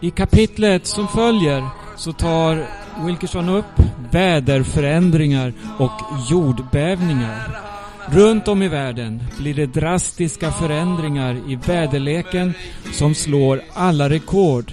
I 0.00 0.10
kapitlet 0.10 0.86
som 0.86 1.08
följer 1.08 1.64
så 1.96 2.12
tar 2.12 2.66
Wilkerson 3.06 3.48
upp 3.48 3.80
väderförändringar 4.10 5.52
och 5.78 6.00
jordbävningar. 6.30 7.60
Runt 8.08 8.48
om 8.48 8.62
i 8.62 8.68
världen 8.68 9.22
blir 9.38 9.54
det 9.54 9.66
drastiska 9.66 10.52
förändringar 10.52 11.40
i 11.48 11.56
väderleken 11.56 12.54
som 12.92 13.14
slår 13.14 13.62
alla 13.74 14.08
rekord. 14.10 14.72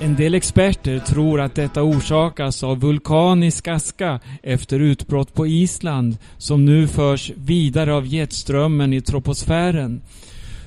En 0.00 0.16
del 0.16 0.34
experter 0.34 0.98
tror 0.98 1.40
att 1.40 1.54
detta 1.54 1.82
orsakas 1.82 2.62
av 2.62 2.80
vulkanisk 2.80 3.68
aska 3.68 4.20
efter 4.42 4.80
utbrott 4.80 5.34
på 5.34 5.46
Island 5.46 6.16
som 6.36 6.64
nu 6.64 6.86
förs 6.86 7.32
vidare 7.36 7.94
av 7.94 8.06
jetströmmen 8.06 8.92
i 8.92 9.00
troposfären. 9.00 10.02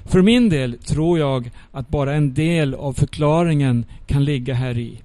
För 0.06 0.22
min 0.22 0.50
del 0.50 0.78
tror 0.78 1.20
jag 1.20 1.52
att 1.72 1.90
bara 1.90 2.14
en 2.14 2.34
del 2.34 2.74
av 2.74 2.94
förklaringen 2.94 3.86
kan 4.08 4.26
ligga 4.26 4.54
här 4.54 4.78
i. 4.78 5.02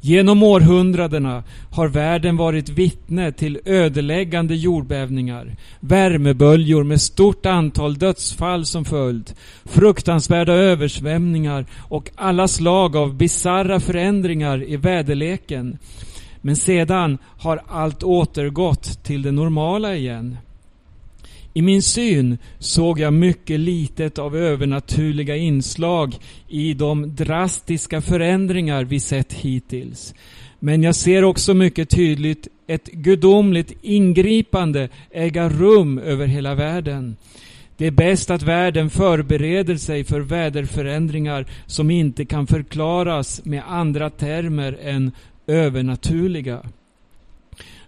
Genom 0.00 0.42
århundradena 0.42 1.42
har 1.70 1.88
världen 1.88 2.36
varit 2.36 2.68
vittne 2.68 3.32
till 3.32 3.60
ödeläggande 3.64 4.54
jordbävningar, 4.54 5.56
värmeböljor 5.80 6.84
med 6.84 7.00
stort 7.00 7.46
antal 7.46 7.98
dödsfall 7.98 8.66
som 8.66 8.84
följd, 8.84 9.32
fruktansvärda 9.64 10.52
översvämningar 10.52 11.66
och 11.78 12.10
alla 12.14 12.48
slag 12.48 12.96
av 12.96 13.14
bizarra 13.14 13.80
förändringar 13.80 14.62
i 14.62 14.76
väderleken. 14.76 15.78
Men 16.40 16.56
sedan 16.56 17.18
har 17.38 17.62
allt 17.66 18.02
återgått 18.02 19.04
till 19.04 19.22
det 19.22 19.32
normala 19.32 19.94
igen. 19.94 20.36
I 21.54 21.62
min 21.62 21.82
syn 21.82 22.38
såg 22.58 23.00
jag 23.00 23.12
mycket 23.12 23.60
litet 23.60 24.18
av 24.18 24.36
övernaturliga 24.36 25.36
inslag 25.36 26.14
i 26.48 26.74
de 26.74 27.14
drastiska 27.14 28.00
förändringar 28.00 28.84
vi 28.84 29.00
sett 29.00 29.32
hittills. 29.32 30.14
Men 30.58 30.82
jag 30.82 30.94
ser 30.94 31.24
också 31.24 31.54
mycket 31.54 31.90
tydligt 31.90 32.48
ett 32.66 32.86
gudomligt 32.86 33.72
ingripande 33.82 34.88
äga 35.10 35.48
rum 35.48 35.98
över 35.98 36.26
hela 36.26 36.54
världen. 36.54 37.16
Det 37.76 37.86
är 37.86 37.90
bäst 37.90 38.30
att 38.30 38.42
världen 38.42 38.90
förbereder 38.90 39.76
sig 39.76 40.04
för 40.04 40.20
väderförändringar 40.20 41.46
som 41.66 41.90
inte 41.90 42.24
kan 42.24 42.46
förklaras 42.46 43.44
med 43.44 43.62
andra 43.68 44.10
termer 44.10 44.78
än 44.82 45.12
övernaturliga. 45.46 46.62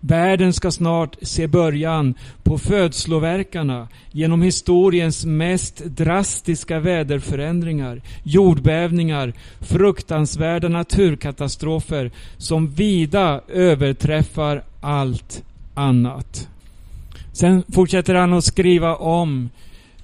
Världen 0.01 0.53
ska 0.53 0.71
snart 0.71 1.17
se 1.23 1.47
början 1.47 2.15
på 2.43 2.59
födsloverkarna 2.59 3.89
genom 4.11 4.43
historiens 4.43 5.25
mest 5.25 5.85
drastiska 5.85 6.81
väderförändringar, 6.81 8.03
jordbävningar, 8.23 9.33
fruktansvärda 9.61 10.69
naturkatastrofer 10.69 12.11
som 12.37 12.71
vida 12.71 13.41
överträffar 13.49 14.63
allt 14.81 15.43
annat. 15.75 16.49
Sen 17.33 17.63
fortsätter 17.73 18.15
han 18.15 18.33
att 18.33 18.45
skriva 18.45 18.97
om 18.97 19.49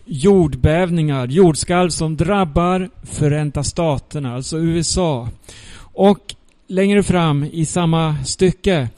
jordbävningar, 0.05 1.27
jordskalv 1.27 1.91
som 1.91 2.17
drabbar 2.17 2.91
Förenta 3.03 3.65
Staterna, 3.65 4.35
alltså 4.35 4.59
USA. 4.59 5.29
Och 5.79 6.35
längre 6.67 7.03
fram 7.03 7.45
i 7.45 7.65
samma 7.65 8.25
stycke, 8.25 8.89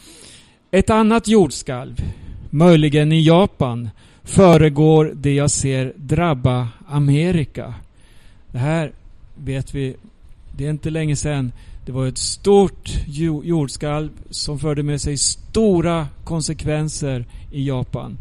ett 0.70 0.90
annat 0.90 1.28
jordskalv, 1.28 2.02
möjligen 2.50 3.12
i 3.12 3.22
Japan, 3.22 3.90
föregår 4.24 5.12
det 5.14 5.34
jag 5.34 5.50
ser 5.50 5.92
drabba 5.96 6.68
Amerika. 6.88 7.74
Det 8.52 8.58
här 8.58 8.92
vet 9.34 9.74
vi, 9.74 9.96
det 10.56 10.66
är 10.66 10.70
inte 10.70 10.90
länge 10.90 11.16
sedan 11.16 11.52
det 11.86 11.92
var 11.92 12.06
ett 12.06 12.18
stort 12.18 12.90
jordskalv 13.44 14.10
som 14.30 14.58
förde 14.58 14.82
med 14.82 15.00
sig 15.00 15.16
stora 15.16 16.08
konsekvenser 16.24 17.24
i 17.52 17.68
Japan. 17.68 18.18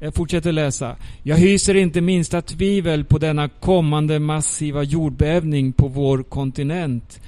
Jag 0.00 0.14
fortsätter 0.14 0.52
läsa. 0.52 0.96
Jag 1.22 1.36
hyser 1.36 1.74
inte 1.74 2.00
minsta 2.00 2.42
tvivel 2.42 3.04
på 3.04 3.18
denna 3.18 3.48
kommande 3.48 4.18
massiva 4.18 4.82
jordbävning 4.82 5.72
på 5.72 5.88
vår 5.88 6.22
kontinent. 6.22 7.20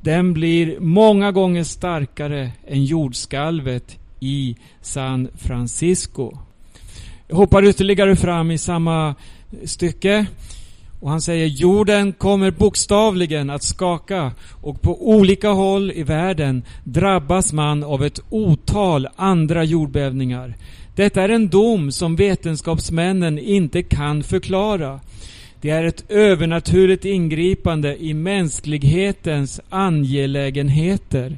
Den 0.00 0.32
blir 0.32 0.80
många 0.80 1.32
gånger 1.32 1.64
starkare 1.64 2.50
än 2.66 2.84
jordskalvet 2.84 3.98
i 4.24 4.56
San 4.82 5.28
Francisco. 5.34 6.38
Jag 7.28 7.36
hoppar 7.36 7.64
ytterligare 7.64 8.16
fram 8.16 8.50
i 8.50 8.58
samma 8.58 9.14
stycke. 9.64 10.26
Och 11.00 11.10
han 11.10 11.20
säger 11.20 11.46
jorden 11.46 12.12
kommer 12.12 12.50
bokstavligen 12.50 13.50
att 13.50 13.62
skaka 13.62 14.32
och 14.62 14.82
på 14.82 15.08
olika 15.08 15.48
håll 15.48 15.92
i 15.92 16.02
världen 16.02 16.62
drabbas 16.84 17.52
man 17.52 17.84
av 17.84 18.04
ett 18.04 18.20
otal 18.30 19.08
andra 19.16 19.64
jordbävningar. 19.64 20.54
Detta 20.94 21.22
är 21.22 21.28
en 21.28 21.48
dom 21.48 21.92
som 21.92 22.16
vetenskapsmännen 22.16 23.38
inte 23.38 23.82
kan 23.82 24.22
förklara. 24.22 25.00
Det 25.60 25.70
är 25.70 25.84
ett 25.84 26.10
övernaturligt 26.10 27.04
ingripande 27.04 28.04
i 28.04 28.14
mänsklighetens 28.14 29.60
angelägenheter. 29.68 31.36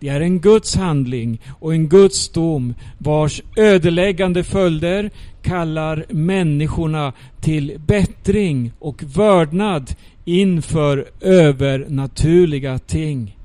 Det 0.00 0.08
är 0.08 0.20
en 0.20 0.40
Guds 0.40 0.76
handling 0.76 1.40
och 1.58 1.74
en 1.74 1.88
Guds 1.88 2.28
dom 2.28 2.74
vars 2.98 3.42
ödeläggande 3.56 4.44
följder 4.44 5.10
kallar 5.42 6.04
människorna 6.08 7.12
till 7.40 7.80
bättring 7.86 8.72
och 8.78 9.02
vördnad 9.02 9.94
inför 10.24 11.08
övernaturliga 11.20 12.78
ting. 12.78 13.36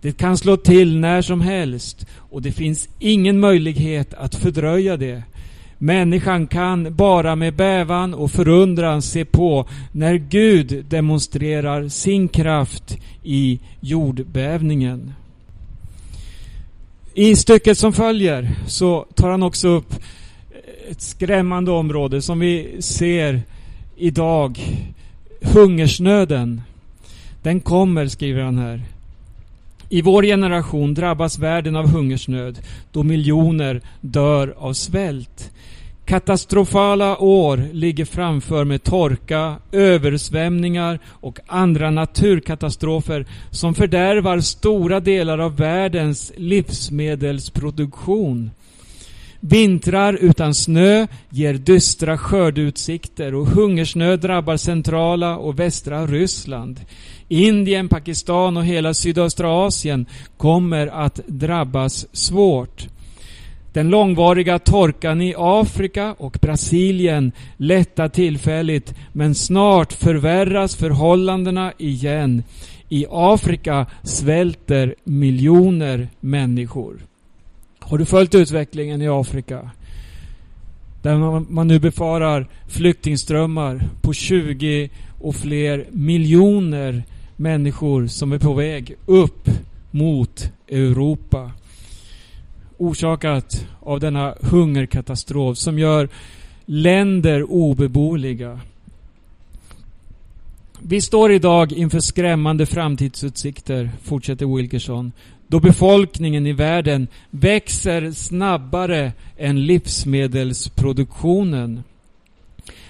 Det 0.00 0.12
kan 0.12 0.36
slå 0.36 0.56
till 0.56 0.98
när 0.98 1.22
som 1.22 1.40
helst 1.40 2.06
och 2.16 2.42
det 2.42 2.52
finns 2.52 2.88
ingen 2.98 3.40
möjlighet 3.40 4.14
att 4.14 4.34
fördröja 4.34 4.96
det. 4.96 5.22
Människan 5.78 6.46
kan 6.46 6.94
bara 6.94 7.36
med 7.36 7.54
bävan 7.54 8.14
och 8.14 8.30
förundran 8.30 9.02
se 9.02 9.24
på 9.24 9.66
när 9.92 10.14
Gud 10.14 10.84
demonstrerar 10.88 11.88
sin 11.88 12.28
kraft 12.28 12.98
i 13.22 13.60
jordbävningen. 13.80 15.12
I 17.16 17.36
stycket 17.36 17.78
som 17.78 17.92
följer 17.92 18.50
så 18.66 19.06
tar 19.14 19.30
han 19.30 19.42
också 19.42 19.68
upp 19.68 19.94
ett 20.90 21.00
skrämmande 21.00 21.70
område 21.70 22.22
som 22.22 22.38
vi 22.40 22.76
ser 22.82 23.42
idag. 23.96 24.60
Hungersnöden. 25.42 26.62
Den 27.42 27.60
kommer, 27.60 28.06
skriver 28.06 28.42
han 28.42 28.58
här. 28.58 28.82
I 29.88 30.02
vår 30.02 30.22
generation 30.22 30.94
drabbas 30.94 31.38
världen 31.38 31.76
av 31.76 31.88
hungersnöd 31.88 32.58
då 32.92 33.02
miljoner 33.02 33.80
dör 34.00 34.54
av 34.58 34.72
svält. 34.72 35.50
Katastrofala 36.04 37.18
år 37.18 37.68
ligger 37.72 38.04
framför 38.04 38.64
med 38.64 38.82
torka, 38.82 39.56
översvämningar 39.72 40.98
och 41.06 41.38
andra 41.46 41.90
naturkatastrofer 41.90 43.26
som 43.50 43.74
fördärvar 43.74 44.40
stora 44.40 45.00
delar 45.00 45.38
av 45.38 45.56
världens 45.56 46.32
livsmedelsproduktion. 46.36 48.50
Vintrar 49.40 50.18
utan 50.20 50.54
snö 50.54 51.06
ger 51.30 51.54
dystra 51.54 52.18
skördeutsikter 52.18 53.34
och 53.34 53.46
hungersnöd 53.46 54.20
drabbar 54.20 54.56
centrala 54.56 55.36
och 55.36 55.58
västra 55.58 56.06
Ryssland. 56.06 56.80
Indien, 57.28 57.88
Pakistan 57.88 58.56
och 58.56 58.64
hela 58.64 58.94
sydöstra 58.94 59.66
Asien 59.66 60.06
kommer 60.36 60.86
att 60.86 61.20
drabbas 61.26 62.06
svårt. 62.12 62.88
Den 63.74 63.90
långvariga 63.90 64.58
torkan 64.58 65.20
i 65.20 65.34
Afrika 65.38 66.14
och 66.18 66.38
Brasilien 66.40 67.32
lättar 67.56 68.08
tillfälligt 68.08 68.94
men 69.12 69.34
snart 69.34 69.92
förvärras 69.92 70.76
förhållandena 70.76 71.72
igen. 71.78 72.42
I 72.88 73.06
Afrika 73.10 73.86
svälter 74.02 74.94
miljoner 75.04 76.08
människor. 76.20 76.96
Har 77.78 77.98
du 77.98 78.04
följt 78.04 78.34
utvecklingen 78.34 79.02
i 79.02 79.08
Afrika? 79.08 79.70
Där 81.02 81.16
man 81.52 81.68
nu 81.68 81.78
befarar 81.78 82.46
flyktingströmmar 82.68 83.88
på 84.02 84.12
20 84.12 84.90
och 85.20 85.36
fler 85.36 85.86
miljoner 85.90 87.02
människor 87.36 88.06
som 88.06 88.32
är 88.32 88.38
på 88.38 88.54
väg 88.54 88.94
upp 89.06 89.48
mot 89.90 90.52
Europa. 90.68 91.50
Orsakat 92.78 93.66
av 93.80 94.00
denna 94.00 94.34
hungerkatastrof 94.40 95.58
som 95.58 95.78
gör 95.78 96.08
länder 96.64 97.42
obeboeliga. 97.42 98.60
Vi 100.82 101.00
står 101.00 101.32
idag 101.32 101.72
inför 101.72 102.00
skrämmande 102.00 102.66
framtidsutsikter, 102.66 103.90
fortsätter 104.02 104.56
Wilkerson, 104.56 105.12
då 105.46 105.60
befolkningen 105.60 106.46
i 106.46 106.52
världen 106.52 107.08
växer 107.30 108.12
snabbare 108.12 109.12
än 109.36 109.66
livsmedelsproduktionen. 109.66 111.82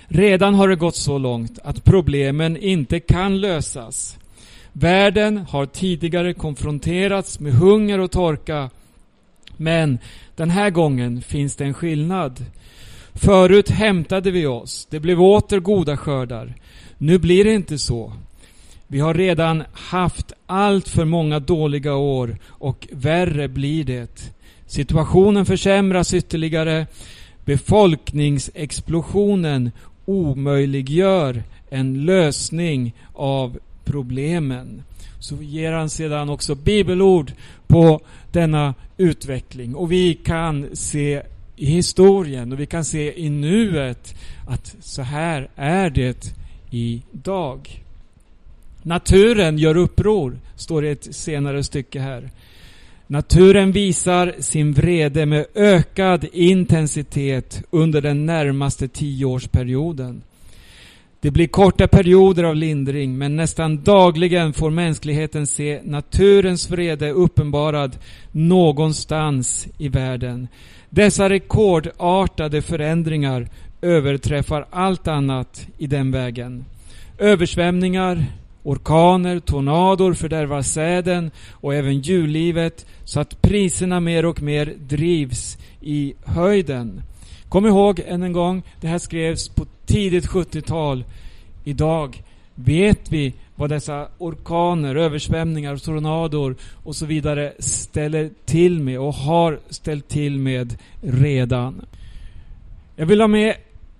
Redan 0.06 0.54
har 0.54 0.68
det 0.68 0.76
gått 0.76 0.96
så 0.96 1.18
långt 1.18 1.58
att 1.64 1.84
problemen 1.84 2.56
inte 2.56 3.00
kan 3.00 3.40
lösas. 3.40 4.18
Världen 4.72 5.38
har 5.38 5.66
tidigare 5.66 6.34
konfronterats 6.34 7.40
med 7.40 7.52
hunger 7.52 7.98
och 7.98 8.10
torka. 8.10 8.70
Men 9.56 9.98
den 10.36 10.50
här 10.50 10.70
gången 10.70 11.22
finns 11.22 11.56
det 11.56 11.64
en 11.64 11.74
skillnad. 11.74 12.44
Förut 13.14 13.70
hämtade 13.70 14.30
vi 14.30 14.46
oss. 14.46 14.86
Det 14.90 15.00
blev 15.00 15.22
åter 15.22 15.60
goda 15.60 15.96
skördar. 15.96 16.54
Nu 16.98 17.18
blir 17.18 17.44
det 17.44 17.54
inte 17.54 17.78
så. 17.78 18.12
Vi 18.86 19.00
har 19.00 19.14
redan 19.14 19.64
haft 19.72 20.32
allt 20.46 20.88
för 20.88 21.04
många 21.04 21.40
dåliga 21.40 21.94
år 21.94 22.36
och 22.48 22.88
värre 22.92 23.48
blir 23.48 23.84
det. 23.84 24.32
Situationen 24.66 25.46
försämras 25.46 26.14
ytterligare. 26.14 26.86
Befolkningsexplosionen 27.44 29.70
omöjliggör 30.04 31.42
en 31.70 32.04
lösning 32.04 32.94
av 33.12 33.58
problemen. 33.84 34.82
Så 35.20 35.42
ger 35.42 35.72
han 35.72 35.90
sedan 35.90 36.30
också 36.30 36.54
bibelord 36.54 37.32
på 37.74 38.00
denna 38.32 38.74
utveckling. 38.96 39.74
Och 39.74 39.92
vi 39.92 40.14
kan 40.14 40.76
se 40.76 41.22
i 41.56 41.66
historien 41.66 42.52
och 42.52 42.60
vi 42.60 42.66
kan 42.66 42.84
se 42.84 43.20
i 43.20 43.30
nuet 43.30 44.14
att 44.48 44.76
så 44.80 45.02
här 45.02 45.48
är 45.56 45.90
det 45.90 46.34
idag. 46.70 47.82
Naturen 48.82 49.58
gör 49.58 49.76
uppror, 49.76 50.38
står 50.56 50.82
det 50.82 50.88
i 50.88 50.90
ett 50.90 51.14
senare 51.14 51.62
stycke 51.62 52.00
här. 52.00 52.30
Naturen 53.06 53.72
visar 53.72 54.34
sin 54.38 54.72
vrede 54.72 55.26
med 55.26 55.46
ökad 55.54 56.26
intensitet 56.32 57.62
under 57.70 58.00
den 58.00 58.26
närmaste 58.26 58.88
tioårsperioden. 58.88 60.22
Det 61.24 61.30
blir 61.30 61.46
korta 61.46 61.88
perioder 61.88 62.44
av 62.44 62.56
lindring, 62.56 63.18
men 63.18 63.36
nästan 63.36 63.82
dagligen 63.82 64.52
får 64.52 64.70
mänskligheten 64.70 65.46
se 65.46 65.80
naturens 65.84 66.70
vrede 66.70 67.10
uppenbarad 67.10 67.98
någonstans 68.32 69.68
i 69.78 69.88
världen. 69.88 70.48
Dessa 70.90 71.28
rekordartade 71.28 72.62
förändringar 72.62 73.48
överträffar 73.82 74.66
allt 74.70 75.08
annat 75.08 75.66
i 75.78 75.86
den 75.86 76.10
vägen. 76.10 76.64
Översvämningar, 77.18 78.26
Orkaner, 78.62 79.40
tornador 79.40 80.14
fördärvar 80.14 80.62
säden 80.62 81.30
och 81.50 81.74
även 81.74 82.00
djurlivet 82.00 82.86
så 83.04 83.20
att 83.20 83.42
priserna 83.42 84.00
mer 84.00 84.26
och 84.26 84.42
mer 84.42 84.74
drivs 84.78 85.58
i 85.80 86.14
höjden. 86.24 87.02
Kom 87.48 87.66
ihåg 87.66 88.00
än 88.06 88.22
en 88.22 88.32
gång, 88.32 88.62
det 88.80 88.88
här 88.88 88.98
skrevs 88.98 89.48
på 89.48 89.66
tidigt 89.86 90.26
70-tal. 90.26 91.04
Idag 91.64 92.22
vet 92.54 93.12
vi 93.12 93.34
vad 93.56 93.70
dessa 93.70 94.08
orkaner, 94.18 94.94
översvämningar, 94.94 95.76
tornador 95.76 96.56
och 96.84 96.96
så 96.96 97.06
vidare 97.06 97.52
ställer 97.58 98.30
till 98.44 98.80
med 98.80 98.98
och 98.98 99.14
har 99.14 99.58
ställt 99.70 100.08
till 100.08 100.38
med 100.38 100.76
redan. 101.00 101.84
Jag 102.96 103.06
vill 103.06 103.20
ha 103.20 103.28
med 103.28 103.54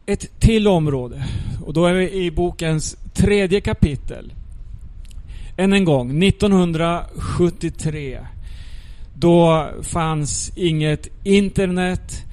ett 0.06 0.40
till 0.40 0.68
område 0.68 1.24
och 1.64 1.72
då 1.72 1.86
är 1.86 1.94
vi 1.94 2.12
i 2.12 2.30
bokens 2.30 2.96
tredje 3.14 3.60
kapitel. 3.60 4.32
Än 5.56 5.72
en 5.72 5.84
gång, 5.84 6.22
1973. 6.22 8.18
Då 9.14 9.70
fanns 9.82 10.52
inget 10.56 11.08
internet, 11.24 12.23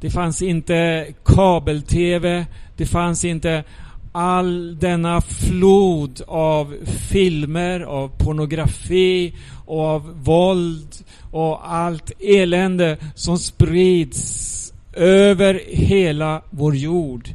det 0.00 0.10
fanns 0.10 0.42
inte 0.42 1.06
kabel-TV, 1.24 2.46
det 2.76 2.86
fanns 2.86 3.24
inte 3.24 3.64
all 4.12 4.78
denna 4.78 5.20
flod 5.20 6.22
av 6.26 6.74
filmer, 6.84 7.80
av 7.80 8.08
pornografi 8.08 9.34
och 9.66 9.80
av 9.80 10.24
våld 10.24 10.94
och 11.30 11.72
allt 11.72 12.12
elände 12.20 12.96
som 13.14 13.38
sprids 13.38 14.72
över 14.92 15.62
hela 15.66 16.42
vår 16.50 16.76
jord. 16.76 17.28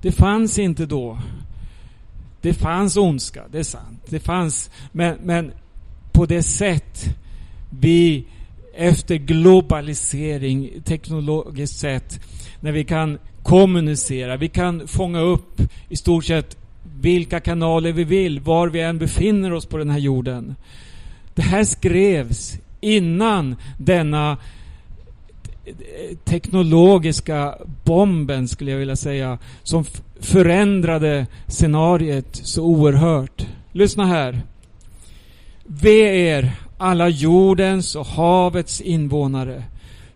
Det 0.00 0.12
fanns 0.12 0.58
inte 0.58 0.86
då. 0.86 1.18
Det 2.40 2.54
fanns 2.54 2.96
ondska, 2.96 3.42
det 3.50 3.58
är 3.58 3.62
sant. 3.62 4.04
Det 4.08 4.20
fanns, 4.20 4.70
men, 4.92 5.16
men 5.22 5.52
på 6.12 6.26
det 6.26 6.42
sätt 6.42 7.04
vi 7.70 8.26
efter 8.78 9.16
globalisering, 9.16 10.70
teknologiskt 10.84 11.78
sett, 11.78 12.20
när 12.60 12.72
vi 12.72 12.84
kan 12.84 13.18
kommunicera, 13.42 14.36
vi 14.36 14.48
kan 14.48 14.88
fånga 14.88 15.20
upp 15.20 15.60
i 15.88 15.96
stort 15.96 16.24
sett 16.24 16.56
vilka 17.00 17.40
kanaler 17.40 17.92
vi 17.92 18.04
vill, 18.04 18.40
var 18.40 18.68
vi 18.68 18.80
än 18.80 18.98
befinner 18.98 19.52
oss 19.52 19.66
på 19.66 19.78
den 19.78 19.90
här 19.90 19.98
jorden. 19.98 20.54
Det 21.34 21.42
här 21.42 21.64
skrevs 21.64 22.58
innan 22.80 23.56
denna 23.78 24.36
teknologiska 26.24 27.54
bomben, 27.84 28.48
skulle 28.48 28.70
jag 28.70 28.78
vilja 28.78 28.96
säga, 28.96 29.38
som 29.62 29.84
förändrade 30.20 31.26
scenariet 31.46 32.40
så 32.42 32.62
oerhört. 32.62 33.46
Lyssna 33.72 34.06
här. 34.06 34.40
Ve 35.64 36.28
er, 36.28 36.52
alla 36.78 37.08
jordens 37.08 37.94
och 37.94 38.06
havets 38.06 38.80
invånare, 38.80 39.64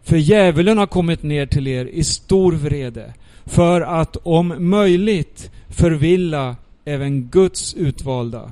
för 0.03 0.17
djävulen 0.17 0.79
har 0.79 0.87
kommit 0.87 1.23
ner 1.23 1.47
till 1.47 1.69
er 1.69 1.85
i 1.85 2.05
stor 2.05 2.53
vrede, 2.53 3.15
för 3.47 3.81
att 3.81 4.17
om 4.17 4.55
möjligt 4.59 5.51
förvilla 5.69 6.57
även 6.85 7.29
Guds 7.29 7.75
utvalda. 7.75 8.51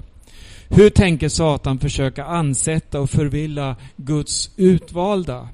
Hur 0.68 0.90
tänker 0.90 1.28
Satan 1.28 1.78
försöka 1.78 2.24
ansätta 2.24 3.00
och 3.00 3.10
förvilla 3.10 3.76
Guds 3.96 4.50
utvalda? 4.56 5.48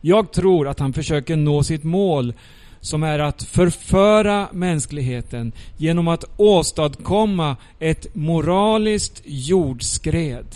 Jag 0.00 0.32
tror 0.32 0.68
att 0.68 0.80
han 0.80 0.92
försöker 0.92 1.36
nå 1.36 1.62
sitt 1.62 1.84
mål 1.84 2.34
som 2.80 3.02
är 3.02 3.18
att 3.18 3.42
förföra 3.42 4.48
mänskligheten 4.52 5.52
genom 5.76 6.08
att 6.08 6.24
åstadkomma 6.36 7.56
ett 7.78 8.14
moraliskt 8.14 9.22
jordskred. 9.24 10.46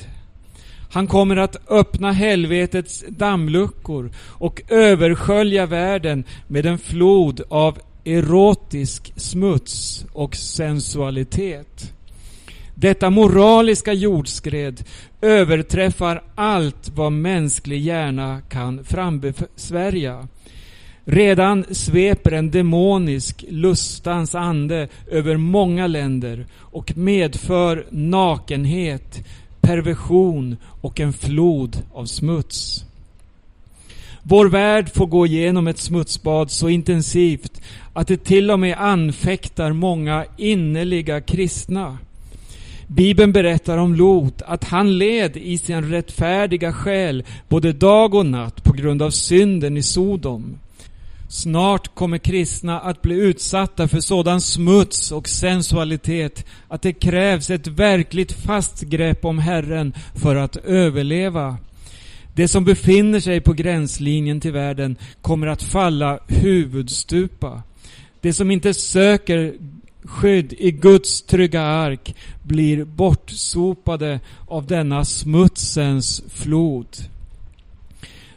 Han 0.91 1.07
kommer 1.07 1.37
att 1.37 1.71
öppna 1.71 2.13
helvetets 2.13 3.05
dammluckor 3.09 4.11
och 4.17 4.63
överskölja 4.69 5.67
världen 5.67 6.25
med 6.47 6.67
en 6.67 6.79
flod 6.79 7.41
av 7.49 7.79
erotisk 8.05 9.13
smuts 9.17 10.07
och 10.13 10.37
sensualitet. 10.37 11.93
Detta 12.75 13.11
moraliska 13.11 13.93
jordskred 13.93 14.85
överträffar 15.21 16.23
allt 16.35 16.89
vad 16.95 17.13
mänsklig 17.13 17.81
hjärna 17.81 18.41
kan 18.49 18.85
frambesvärja. 18.85 20.29
Redan 21.05 21.65
sveper 21.71 22.33
en 22.33 22.51
demonisk 22.51 23.45
lustans 23.49 24.35
ande 24.35 24.89
över 25.11 25.37
många 25.37 25.87
länder 25.87 26.47
och 26.55 26.97
medför 26.97 27.87
nakenhet, 27.91 29.25
perversion 29.61 30.57
och 30.81 31.01
en 31.01 31.13
flod 31.13 31.83
av 31.93 32.07
smuts. 32.07 32.85
Vår 34.23 34.47
värld 34.47 34.91
får 34.95 35.07
gå 35.07 35.27
igenom 35.27 35.67
ett 35.67 35.79
smutsbad 35.79 36.51
så 36.51 36.69
intensivt 36.69 37.61
att 37.93 38.09
det 38.09 38.25
till 38.25 38.51
och 38.51 38.61
med 38.61 38.77
anfäktar 38.79 39.73
många 39.73 40.25
innerliga 40.37 41.21
kristna. 41.21 41.99
Bibeln 42.87 43.33
berättar 43.33 43.79
om 43.79 43.95
Lot 43.95 44.43
att 44.43 44.65
han 44.65 44.99
led 44.99 45.37
i 45.37 45.59
sin 45.59 45.91
rättfärdiga 45.91 46.73
själ 46.73 47.25
både 47.49 47.73
dag 47.73 48.15
och 48.15 48.27
natt 48.27 48.65
på 48.65 48.73
grund 48.73 49.03
av 49.03 49.11
synden 49.11 49.77
i 49.77 49.83
Sodom. 49.83 50.59
Snart 51.29 51.95
kommer 51.95 52.19
kristna 52.19 52.81
att 52.81 53.03
bli 53.03 53.15
utsatta 53.15 53.89
för 53.89 54.01
sådan 54.01 54.41
smuts 54.41 55.13
och 55.13 55.29
sensualitet 55.29 56.47
att 56.69 56.83
det 56.83 56.93
krävs 56.93 57.51
ett 57.51 57.67
verkligt 57.67 58.33
fast 58.33 58.83
grepp 58.83 59.25
om 59.25 59.39
Herren 59.39 59.93
för 60.15 60.37
att 60.37 60.57
överleva. 60.57 61.57
Det 62.35 62.49
som 62.49 62.65
befinner 62.65 63.21
sig 63.21 63.41
på 63.41 63.53
gränslinjen 63.53 64.41
till 64.41 64.53
världen 64.53 64.97
kommer 65.23 65.47
att 65.47 65.63
falla 65.63 66.19
huvudstupa. 66.27 67.63
Det 68.21 68.33
som 68.33 68.51
inte 68.51 68.75
söker 68.75 69.55
skydd 70.05 70.53
i 70.59 70.71
Guds 70.71 71.23
trygga 71.23 71.63
ark 71.63 72.17
blir 72.43 72.85
bortsopade 72.85 74.21
av 74.47 74.67
denna 74.67 75.05
smutsens 75.05 76.23
flod. 76.29 76.87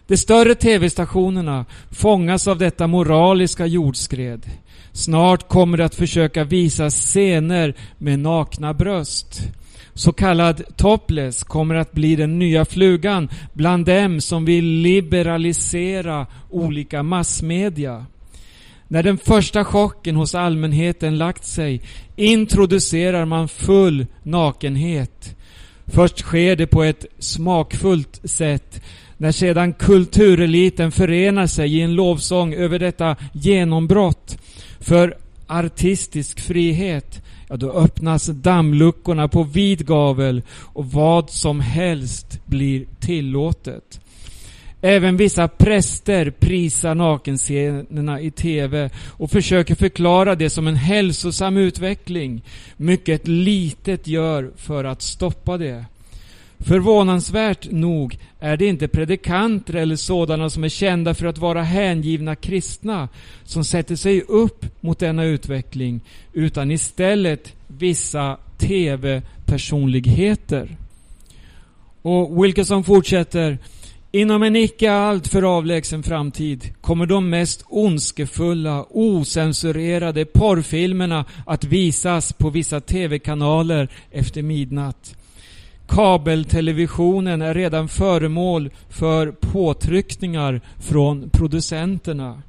De 0.07 0.17
större 0.17 0.55
TV-stationerna 0.55 1.65
fångas 1.91 2.47
av 2.47 2.57
detta 2.57 2.87
moraliska 2.87 3.65
jordskred. 3.65 4.45
Snart 4.91 5.47
kommer 5.47 5.77
det 5.77 5.85
att 5.85 5.95
försöka 5.95 6.43
visa 6.43 6.89
scener 6.89 7.75
med 7.97 8.19
nakna 8.19 8.73
bröst. 8.73 9.41
Så 9.93 10.13
kallad 10.13 10.63
topless 10.77 11.43
kommer 11.43 11.75
att 11.75 11.91
bli 11.91 12.15
den 12.15 12.39
nya 12.39 12.65
flugan 12.65 13.29
bland 13.53 13.85
dem 13.85 14.21
som 14.21 14.45
vill 14.45 14.65
liberalisera 14.65 16.27
olika 16.49 17.03
massmedia. 17.03 18.05
När 18.87 19.03
den 19.03 19.17
första 19.17 19.65
chocken 19.65 20.15
hos 20.15 20.35
allmänheten 20.35 21.17
lagt 21.17 21.45
sig 21.45 21.81
introducerar 22.15 23.25
man 23.25 23.47
full 23.47 24.05
nakenhet. 24.23 25.35
Först 25.85 26.19
sker 26.19 26.55
det 26.55 26.67
på 26.67 26.83
ett 26.83 27.05
smakfullt 27.19 28.19
sätt. 28.23 28.81
När 29.21 29.31
sedan 29.31 29.73
kultureliten 29.73 30.91
förenar 30.91 31.47
sig 31.47 31.75
i 31.75 31.81
en 31.81 31.95
lovsång 31.95 32.53
över 32.53 32.79
detta 32.79 33.15
genombrott 33.33 34.37
för 34.79 35.17
artistisk 35.47 36.39
frihet, 36.39 37.21
ja 37.47 37.57
då 37.57 37.71
öppnas 37.71 38.25
dammluckorna 38.25 39.27
på 39.27 39.43
vid 39.43 39.85
gavel 39.85 40.41
och 40.49 40.91
vad 40.91 41.29
som 41.29 41.59
helst 41.59 42.45
blir 42.45 42.85
tillåtet. 42.99 43.99
Även 44.81 45.17
vissa 45.17 45.47
präster 45.47 46.31
prisar 46.31 46.95
nakenscenerna 46.95 48.21
i 48.21 48.31
TV 48.31 48.89
och 49.07 49.31
försöker 49.31 49.75
förklara 49.75 50.35
det 50.35 50.49
som 50.49 50.67
en 50.67 50.75
hälsosam 50.75 51.57
utveckling. 51.57 52.41
Mycket 52.77 53.27
litet 53.27 54.07
gör 54.07 54.51
för 54.57 54.83
att 54.83 55.01
stoppa 55.01 55.57
det. 55.57 55.85
Förvånansvärt 56.63 57.71
nog 57.71 58.17
är 58.39 58.57
det 58.57 58.65
inte 58.65 58.87
predikanter 58.87 59.73
eller 59.73 59.95
sådana 59.95 60.49
som 60.49 60.63
är 60.63 60.69
kända 60.69 61.13
för 61.13 61.25
att 61.25 61.37
vara 61.37 61.63
hängivna 61.63 62.35
kristna 62.35 63.09
som 63.43 63.63
sätter 63.63 63.95
sig 63.95 64.21
upp 64.21 64.65
mot 64.81 64.99
denna 64.99 65.23
utveckling, 65.23 66.01
utan 66.33 66.71
istället 66.71 67.53
vissa 67.67 68.37
TV-personligheter. 68.57 70.77
Och 72.01 72.43
Wilkerson 72.43 72.83
fortsätter 72.83 73.57
Inom 74.13 74.43
en 74.43 74.55
icke 74.55 74.91
alltför 74.91 75.57
avlägsen 75.57 76.03
framtid 76.03 76.73
kommer 76.81 77.05
de 77.05 77.29
mest 77.29 77.65
ondskefulla, 77.67 78.85
osensurerade 78.89 80.25
porrfilmerna 80.25 81.25
att 81.45 81.63
visas 81.63 82.33
på 82.33 82.49
vissa 82.49 82.81
TV-kanaler 82.81 83.89
efter 84.11 84.41
midnatt. 84.41 85.15
Kabeltelevisionen 85.91 87.41
är 87.41 87.53
redan 87.53 87.87
föremål 87.87 88.69
för 88.89 89.31
påtryckningar 89.31 90.61
från 90.79 91.29
producenterna. 91.29 92.41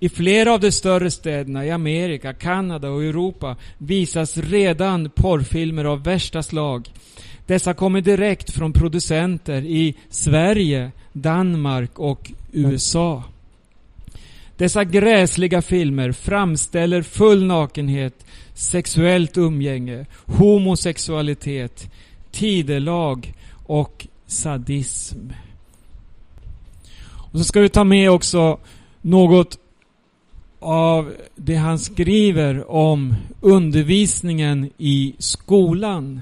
I 0.00 0.08
flera 0.08 0.52
av 0.52 0.60
de 0.60 0.72
större 0.72 1.10
städerna 1.10 1.66
i 1.66 1.70
Amerika, 1.70 2.32
Kanada 2.32 2.90
och 2.90 3.04
Europa 3.04 3.56
visas 3.78 4.36
redan 4.36 5.10
porrfilmer 5.10 5.84
av 5.84 6.04
värsta 6.04 6.42
slag. 6.42 6.88
Dessa 7.46 7.74
kommer 7.74 8.00
direkt 8.00 8.50
från 8.50 8.72
producenter 8.72 9.62
i 9.62 9.94
Sverige, 10.10 10.90
Danmark 11.12 11.98
och 11.98 12.32
USA. 12.52 13.24
Dessa 14.56 14.84
gräsliga 14.84 15.62
filmer 15.62 16.12
framställer 16.12 17.02
full 17.02 17.44
nakenhet, 17.44 18.26
sexuellt 18.54 19.38
umgänge, 19.38 20.06
homosexualitet, 20.26 21.90
tidelag 22.32 23.34
och 23.66 24.06
sadism. 24.26 25.18
Och 27.32 27.38
så 27.38 27.44
ska 27.44 27.60
vi 27.60 27.68
ta 27.68 27.84
med 27.84 28.10
också 28.10 28.58
något 29.02 29.58
av 30.60 31.12
det 31.36 31.54
han 31.54 31.78
skriver 31.78 32.70
om 32.70 33.14
undervisningen 33.40 34.70
i 34.78 35.14
skolan. 35.18 36.20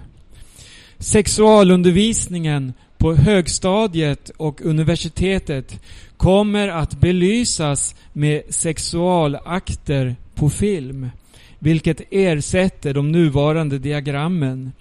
Sexualundervisningen 0.99 2.73
på 2.99 3.15
högstadiet 3.15 4.31
och 4.37 4.63
universitetet 4.63 5.81
kommer 6.17 6.69
att 6.69 7.01
belysas 7.01 7.95
med 8.13 8.43
sexualakter 8.49 10.17
på 10.35 10.51
film, 10.51 11.11
vilket 11.59 12.01
ersätter 12.11 12.95
de 12.95 13.13
nuvarande 13.13 13.79
diagrammen. 13.79 14.73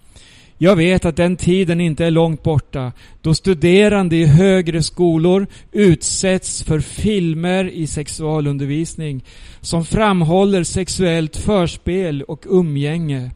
Jag 0.59 0.75
vet 0.75 1.05
att 1.05 1.15
den 1.15 1.35
tiden 1.37 1.81
inte 1.81 2.05
är 2.05 2.11
långt 2.11 2.43
borta 2.43 2.91
då 3.21 3.33
studerande 3.33 4.15
i 4.15 4.25
högre 4.25 4.83
skolor 4.83 5.47
utsätts 5.71 6.63
för 6.63 6.79
filmer 6.79 7.65
i 7.69 7.87
sexualundervisning 7.87 9.23
som 9.61 9.85
framhåller 9.85 10.63
sexuellt 10.63 11.37
förspel 11.37 12.21
och 12.21 12.45
umgänge. 12.49 13.31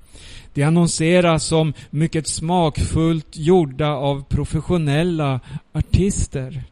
Det 0.54 0.64
annonseras 0.64 1.44
som 1.44 1.74
mycket 1.90 2.28
smakfullt 2.28 3.38
gjorda 3.38 3.90
av 3.90 4.24
professionella 4.30 5.40
artister. 5.74 6.64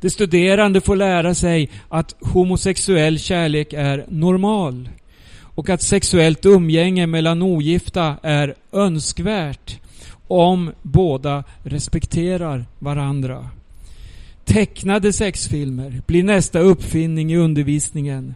De 0.00 0.10
studerande 0.10 0.80
får 0.80 0.96
lära 0.96 1.34
sig 1.34 1.68
att 1.88 2.14
homosexuell 2.20 3.18
kärlek 3.18 3.72
är 3.72 4.04
normal 4.08 4.88
och 5.56 5.70
att 5.70 5.82
sexuellt 5.82 6.46
umgänge 6.46 7.06
mellan 7.06 7.42
ogifta 7.42 8.16
är 8.22 8.54
önskvärt 8.72 9.80
om 10.28 10.72
båda 10.82 11.44
respekterar 11.62 12.64
varandra. 12.78 13.48
Tecknade 14.44 15.12
sexfilmer 15.12 16.02
blir 16.06 16.22
nästa 16.24 16.58
uppfinning 16.58 17.32
i 17.32 17.36
undervisningen. 17.36 18.34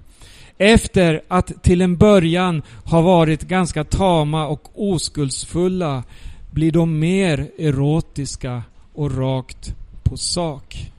Efter 0.58 1.22
att 1.28 1.62
till 1.62 1.80
en 1.80 1.96
början 1.96 2.62
ha 2.84 3.00
varit 3.00 3.42
ganska 3.42 3.84
tama 3.84 4.46
och 4.46 4.68
oskuldsfulla 4.74 6.02
blir 6.50 6.72
de 6.72 6.98
mer 6.98 7.50
erotiska 7.58 8.62
och 8.94 9.16
rakt 9.16 9.74
på 10.02 10.16
sak. 10.16 10.92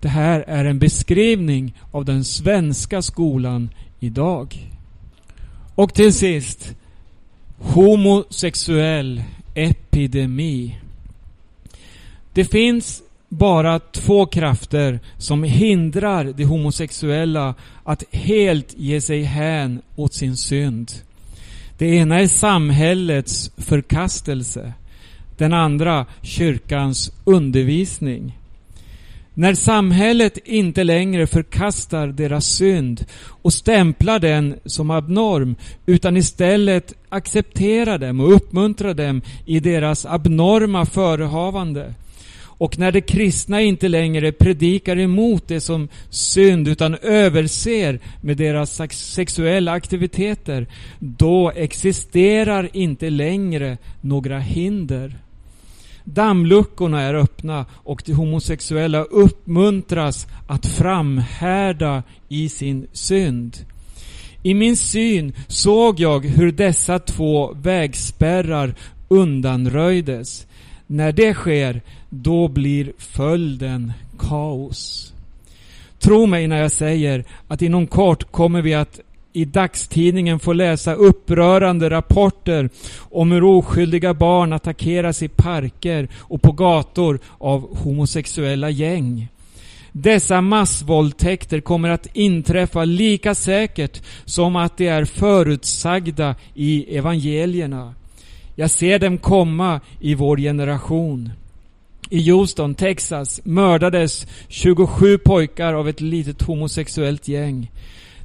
Det 0.00 0.08
här 0.08 0.40
är 0.40 0.64
en 0.64 0.78
beskrivning 0.78 1.74
av 1.92 2.04
den 2.04 2.24
svenska 2.24 3.02
skolan 3.02 3.70
idag. 4.00 4.75
Och 5.76 5.94
till 5.94 6.12
sist, 6.12 6.74
homosexuell 7.58 9.22
epidemi. 9.54 10.78
Det 12.32 12.44
finns 12.44 13.02
bara 13.28 13.78
två 13.78 14.26
krafter 14.26 15.00
som 15.18 15.42
hindrar 15.42 16.24
de 16.24 16.44
homosexuella 16.44 17.54
att 17.84 18.04
helt 18.12 18.74
ge 18.78 19.00
sig 19.00 19.22
hän 19.22 19.82
åt 19.96 20.14
sin 20.14 20.36
synd. 20.36 20.92
Det 21.78 21.86
ena 21.86 22.20
är 22.20 22.26
samhällets 22.26 23.50
förkastelse. 23.56 24.72
Den 25.36 25.52
andra 25.52 26.06
kyrkans 26.22 27.12
undervisning. 27.24 28.38
När 29.38 29.54
samhället 29.54 30.38
inte 30.44 30.84
längre 30.84 31.26
förkastar 31.26 32.06
deras 32.06 32.46
synd 32.46 33.04
och 33.42 33.52
stämplar 33.52 34.18
den 34.18 34.54
som 34.64 34.90
abnorm 34.90 35.56
utan 35.86 36.16
istället 36.16 36.94
accepterar 37.08 37.98
dem 37.98 38.20
och 38.20 38.34
uppmuntrar 38.34 38.94
dem 38.94 39.22
i 39.46 39.60
deras 39.60 40.06
abnorma 40.06 40.86
förehavande. 40.86 41.94
Och 42.38 42.78
när 42.78 42.92
de 42.92 43.00
kristna 43.00 43.60
inte 43.60 43.88
längre 43.88 44.32
predikar 44.32 44.98
emot 44.98 45.48
det 45.48 45.60
som 45.60 45.88
synd 46.10 46.68
utan 46.68 46.94
överser 46.94 48.00
med 48.20 48.36
deras 48.36 48.80
sexuella 48.92 49.72
aktiviteter, 49.72 50.66
då 50.98 51.52
existerar 51.56 52.70
inte 52.72 53.10
längre 53.10 53.78
några 54.00 54.38
hinder. 54.38 55.25
Dammluckorna 56.08 57.02
är 57.02 57.14
öppna 57.14 57.66
och 57.72 58.02
de 58.06 58.12
homosexuella 58.12 59.02
uppmuntras 59.02 60.26
att 60.46 60.66
framhärda 60.66 62.02
i 62.28 62.48
sin 62.48 62.86
synd. 62.92 63.56
I 64.42 64.54
min 64.54 64.76
syn 64.76 65.32
såg 65.48 66.00
jag 66.00 66.24
hur 66.24 66.52
dessa 66.52 66.98
två 66.98 67.52
vägspärrar 67.52 68.74
undanröjdes. 69.08 70.46
När 70.86 71.12
det 71.12 71.34
sker, 71.34 71.82
då 72.10 72.48
blir 72.48 72.92
följden 72.98 73.92
kaos. 74.18 75.12
Tro 75.98 76.26
mig 76.26 76.46
när 76.46 76.62
jag 76.62 76.72
säger 76.72 77.24
att 77.48 77.62
inom 77.62 77.86
kort 77.86 78.32
kommer 78.32 78.62
vi 78.62 78.74
att 78.74 79.00
i 79.36 79.44
dagstidningen 79.44 80.38
får 80.38 80.54
läsa 80.54 80.94
upprörande 80.94 81.90
rapporter 81.90 82.70
om 82.98 83.32
hur 83.32 83.44
oskyldiga 83.44 84.14
barn 84.14 84.52
attackeras 84.52 85.22
i 85.22 85.28
parker 85.28 86.08
och 86.18 86.42
på 86.42 86.52
gator 86.52 87.18
av 87.38 87.76
homosexuella 87.76 88.70
gäng. 88.70 89.28
Dessa 89.92 90.40
massvåldtäkter 90.40 91.60
kommer 91.60 91.88
att 91.88 92.06
inträffa 92.12 92.84
lika 92.84 93.34
säkert 93.34 94.02
som 94.24 94.56
att 94.56 94.76
de 94.76 94.88
är 94.88 95.04
förutsagda 95.04 96.34
i 96.54 96.96
evangelierna. 96.96 97.94
Jag 98.54 98.70
ser 98.70 98.98
dem 98.98 99.18
komma 99.18 99.80
i 100.00 100.14
vår 100.14 100.36
generation. 100.36 101.30
I 102.10 102.30
Houston, 102.30 102.74
Texas 102.74 103.40
mördades 103.44 104.26
27 104.48 105.18
pojkar 105.18 105.74
av 105.74 105.88
ett 105.88 106.00
litet 106.00 106.42
homosexuellt 106.42 107.28
gäng. 107.28 107.70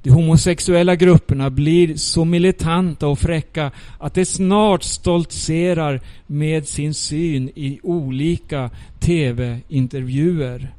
De 0.03 0.09
homosexuella 0.09 0.95
grupperna 0.95 1.49
blir 1.49 1.95
så 1.95 2.25
militanta 2.25 3.07
och 3.07 3.19
fräcka 3.19 3.71
att 3.99 4.13
de 4.13 4.25
snart 4.25 4.83
stoltserar 4.83 6.01
med 6.27 6.67
sin 6.67 6.93
syn 6.93 7.49
i 7.55 7.79
olika 7.83 8.69
TV-intervjuer. 8.99 10.73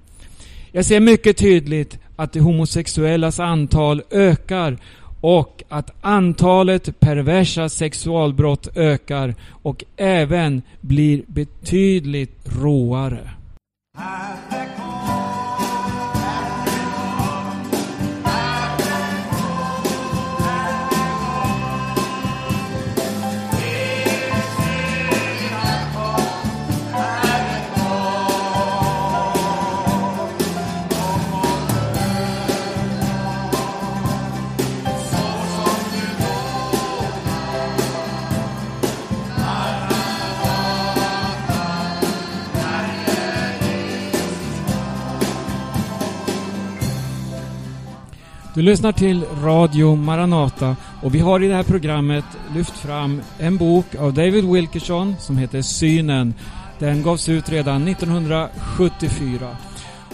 Jag 0.73 0.85
ser 0.85 1.01
mycket 1.01 1.37
tydligt 1.37 1.99
att 2.17 2.33
de 2.33 2.41
homosexuellas 2.41 3.41
antal 3.41 4.03
ökar 4.11 4.79
och 5.21 5.63
att 5.69 5.91
antalet 6.01 7.01
perversa 7.01 7.69
sexualbrott 7.69 8.77
ökar 8.77 9.35
och 9.63 9.85
även 9.97 10.63
blir 10.81 11.23
betydligt 11.27 12.39
råare. 12.45 13.31
Du 48.55 48.63
lyssnar 48.63 48.93
till 48.93 49.25
Radio 49.43 49.97
Maranata 49.97 50.77
och 51.03 51.15
vi 51.15 51.19
har 51.19 51.43
i 51.43 51.49
det 51.49 51.55
här 51.55 51.63
programmet 51.63 52.25
lyft 52.55 52.79
fram 52.79 53.23
en 53.39 53.57
bok 53.57 53.95
av 53.95 54.15
David 54.15 54.45
Wilkerson 54.45 55.15
som 55.19 55.37
heter 55.37 55.63
Synen. 55.63 56.35
Den 56.79 57.03
gavs 57.03 57.29
ut 57.29 57.49
redan 57.49 57.89
1974 57.89 59.57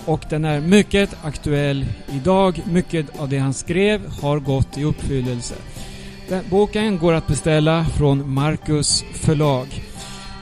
och 0.05 0.25
den 0.31 0.45
är 0.45 0.61
mycket 0.61 1.25
aktuell 1.25 1.87
idag. 2.13 2.63
Mycket 2.67 3.21
av 3.21 3.29
det 3.29 3.39
han 3.39 3.55
skrev 3.55 4.01
har 4.23 4.39
gått 4.39 4.79
i 4.79 4.85
uppfyllelse. 4.85 5.55
Den, 6.29 6.45
boken 6.51 6.99
går 6.99 7.13
att 7.13 7.27
beställa 7.27 7.85
från 7.85 8.35
Marcus 8.35 9.05
förlag. 9.15 9.88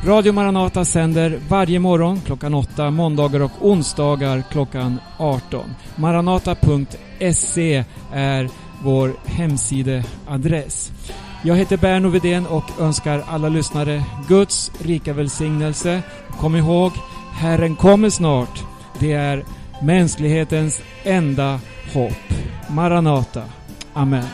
Radio 0.04 0.32
Maranata 0.32 0.84
sänder 0.84 1.40
varje 1.48 1.78
morgon 1.78 2.20
klockan 2.20 2.54
8, 2.54 2.90
måndagar 2.90 3.40
och 3.40 3.50
onsdagar 3.60 4.42
klockan 4.50 5.00
18. 5.16 5.74
Maranata.se 5.96 7.84
är 8.12 8.48
vår 8.82 9.14
hemsideadress. 9.24 10.92
Jag 11.42 11.56
heter 11.56 11.76
Berno 11.76 12.08
Widén 12.08 12.46
och 12.46 12.80
önskar 12.80 13.24
alla 13.28 13.48
lyssnare 13.48 14.02
Guds 14.28 14.72
rika 14.84 15.12
välsignelse. 15.12 16.02
Kom 16.40 16.56
ihåg, 16.56 16.92
Herren 17.32 17.76
kommer 17.76 18.10
snart. 18.10 18.64
Det 18.98 19.12
är 19.12 19.44
mänsklighetens 19.82 20.82
enda 21.04 21.60
hopp. 21.94 22.12
Maranata. 22.68 23.42
Amen. 23.92 24.26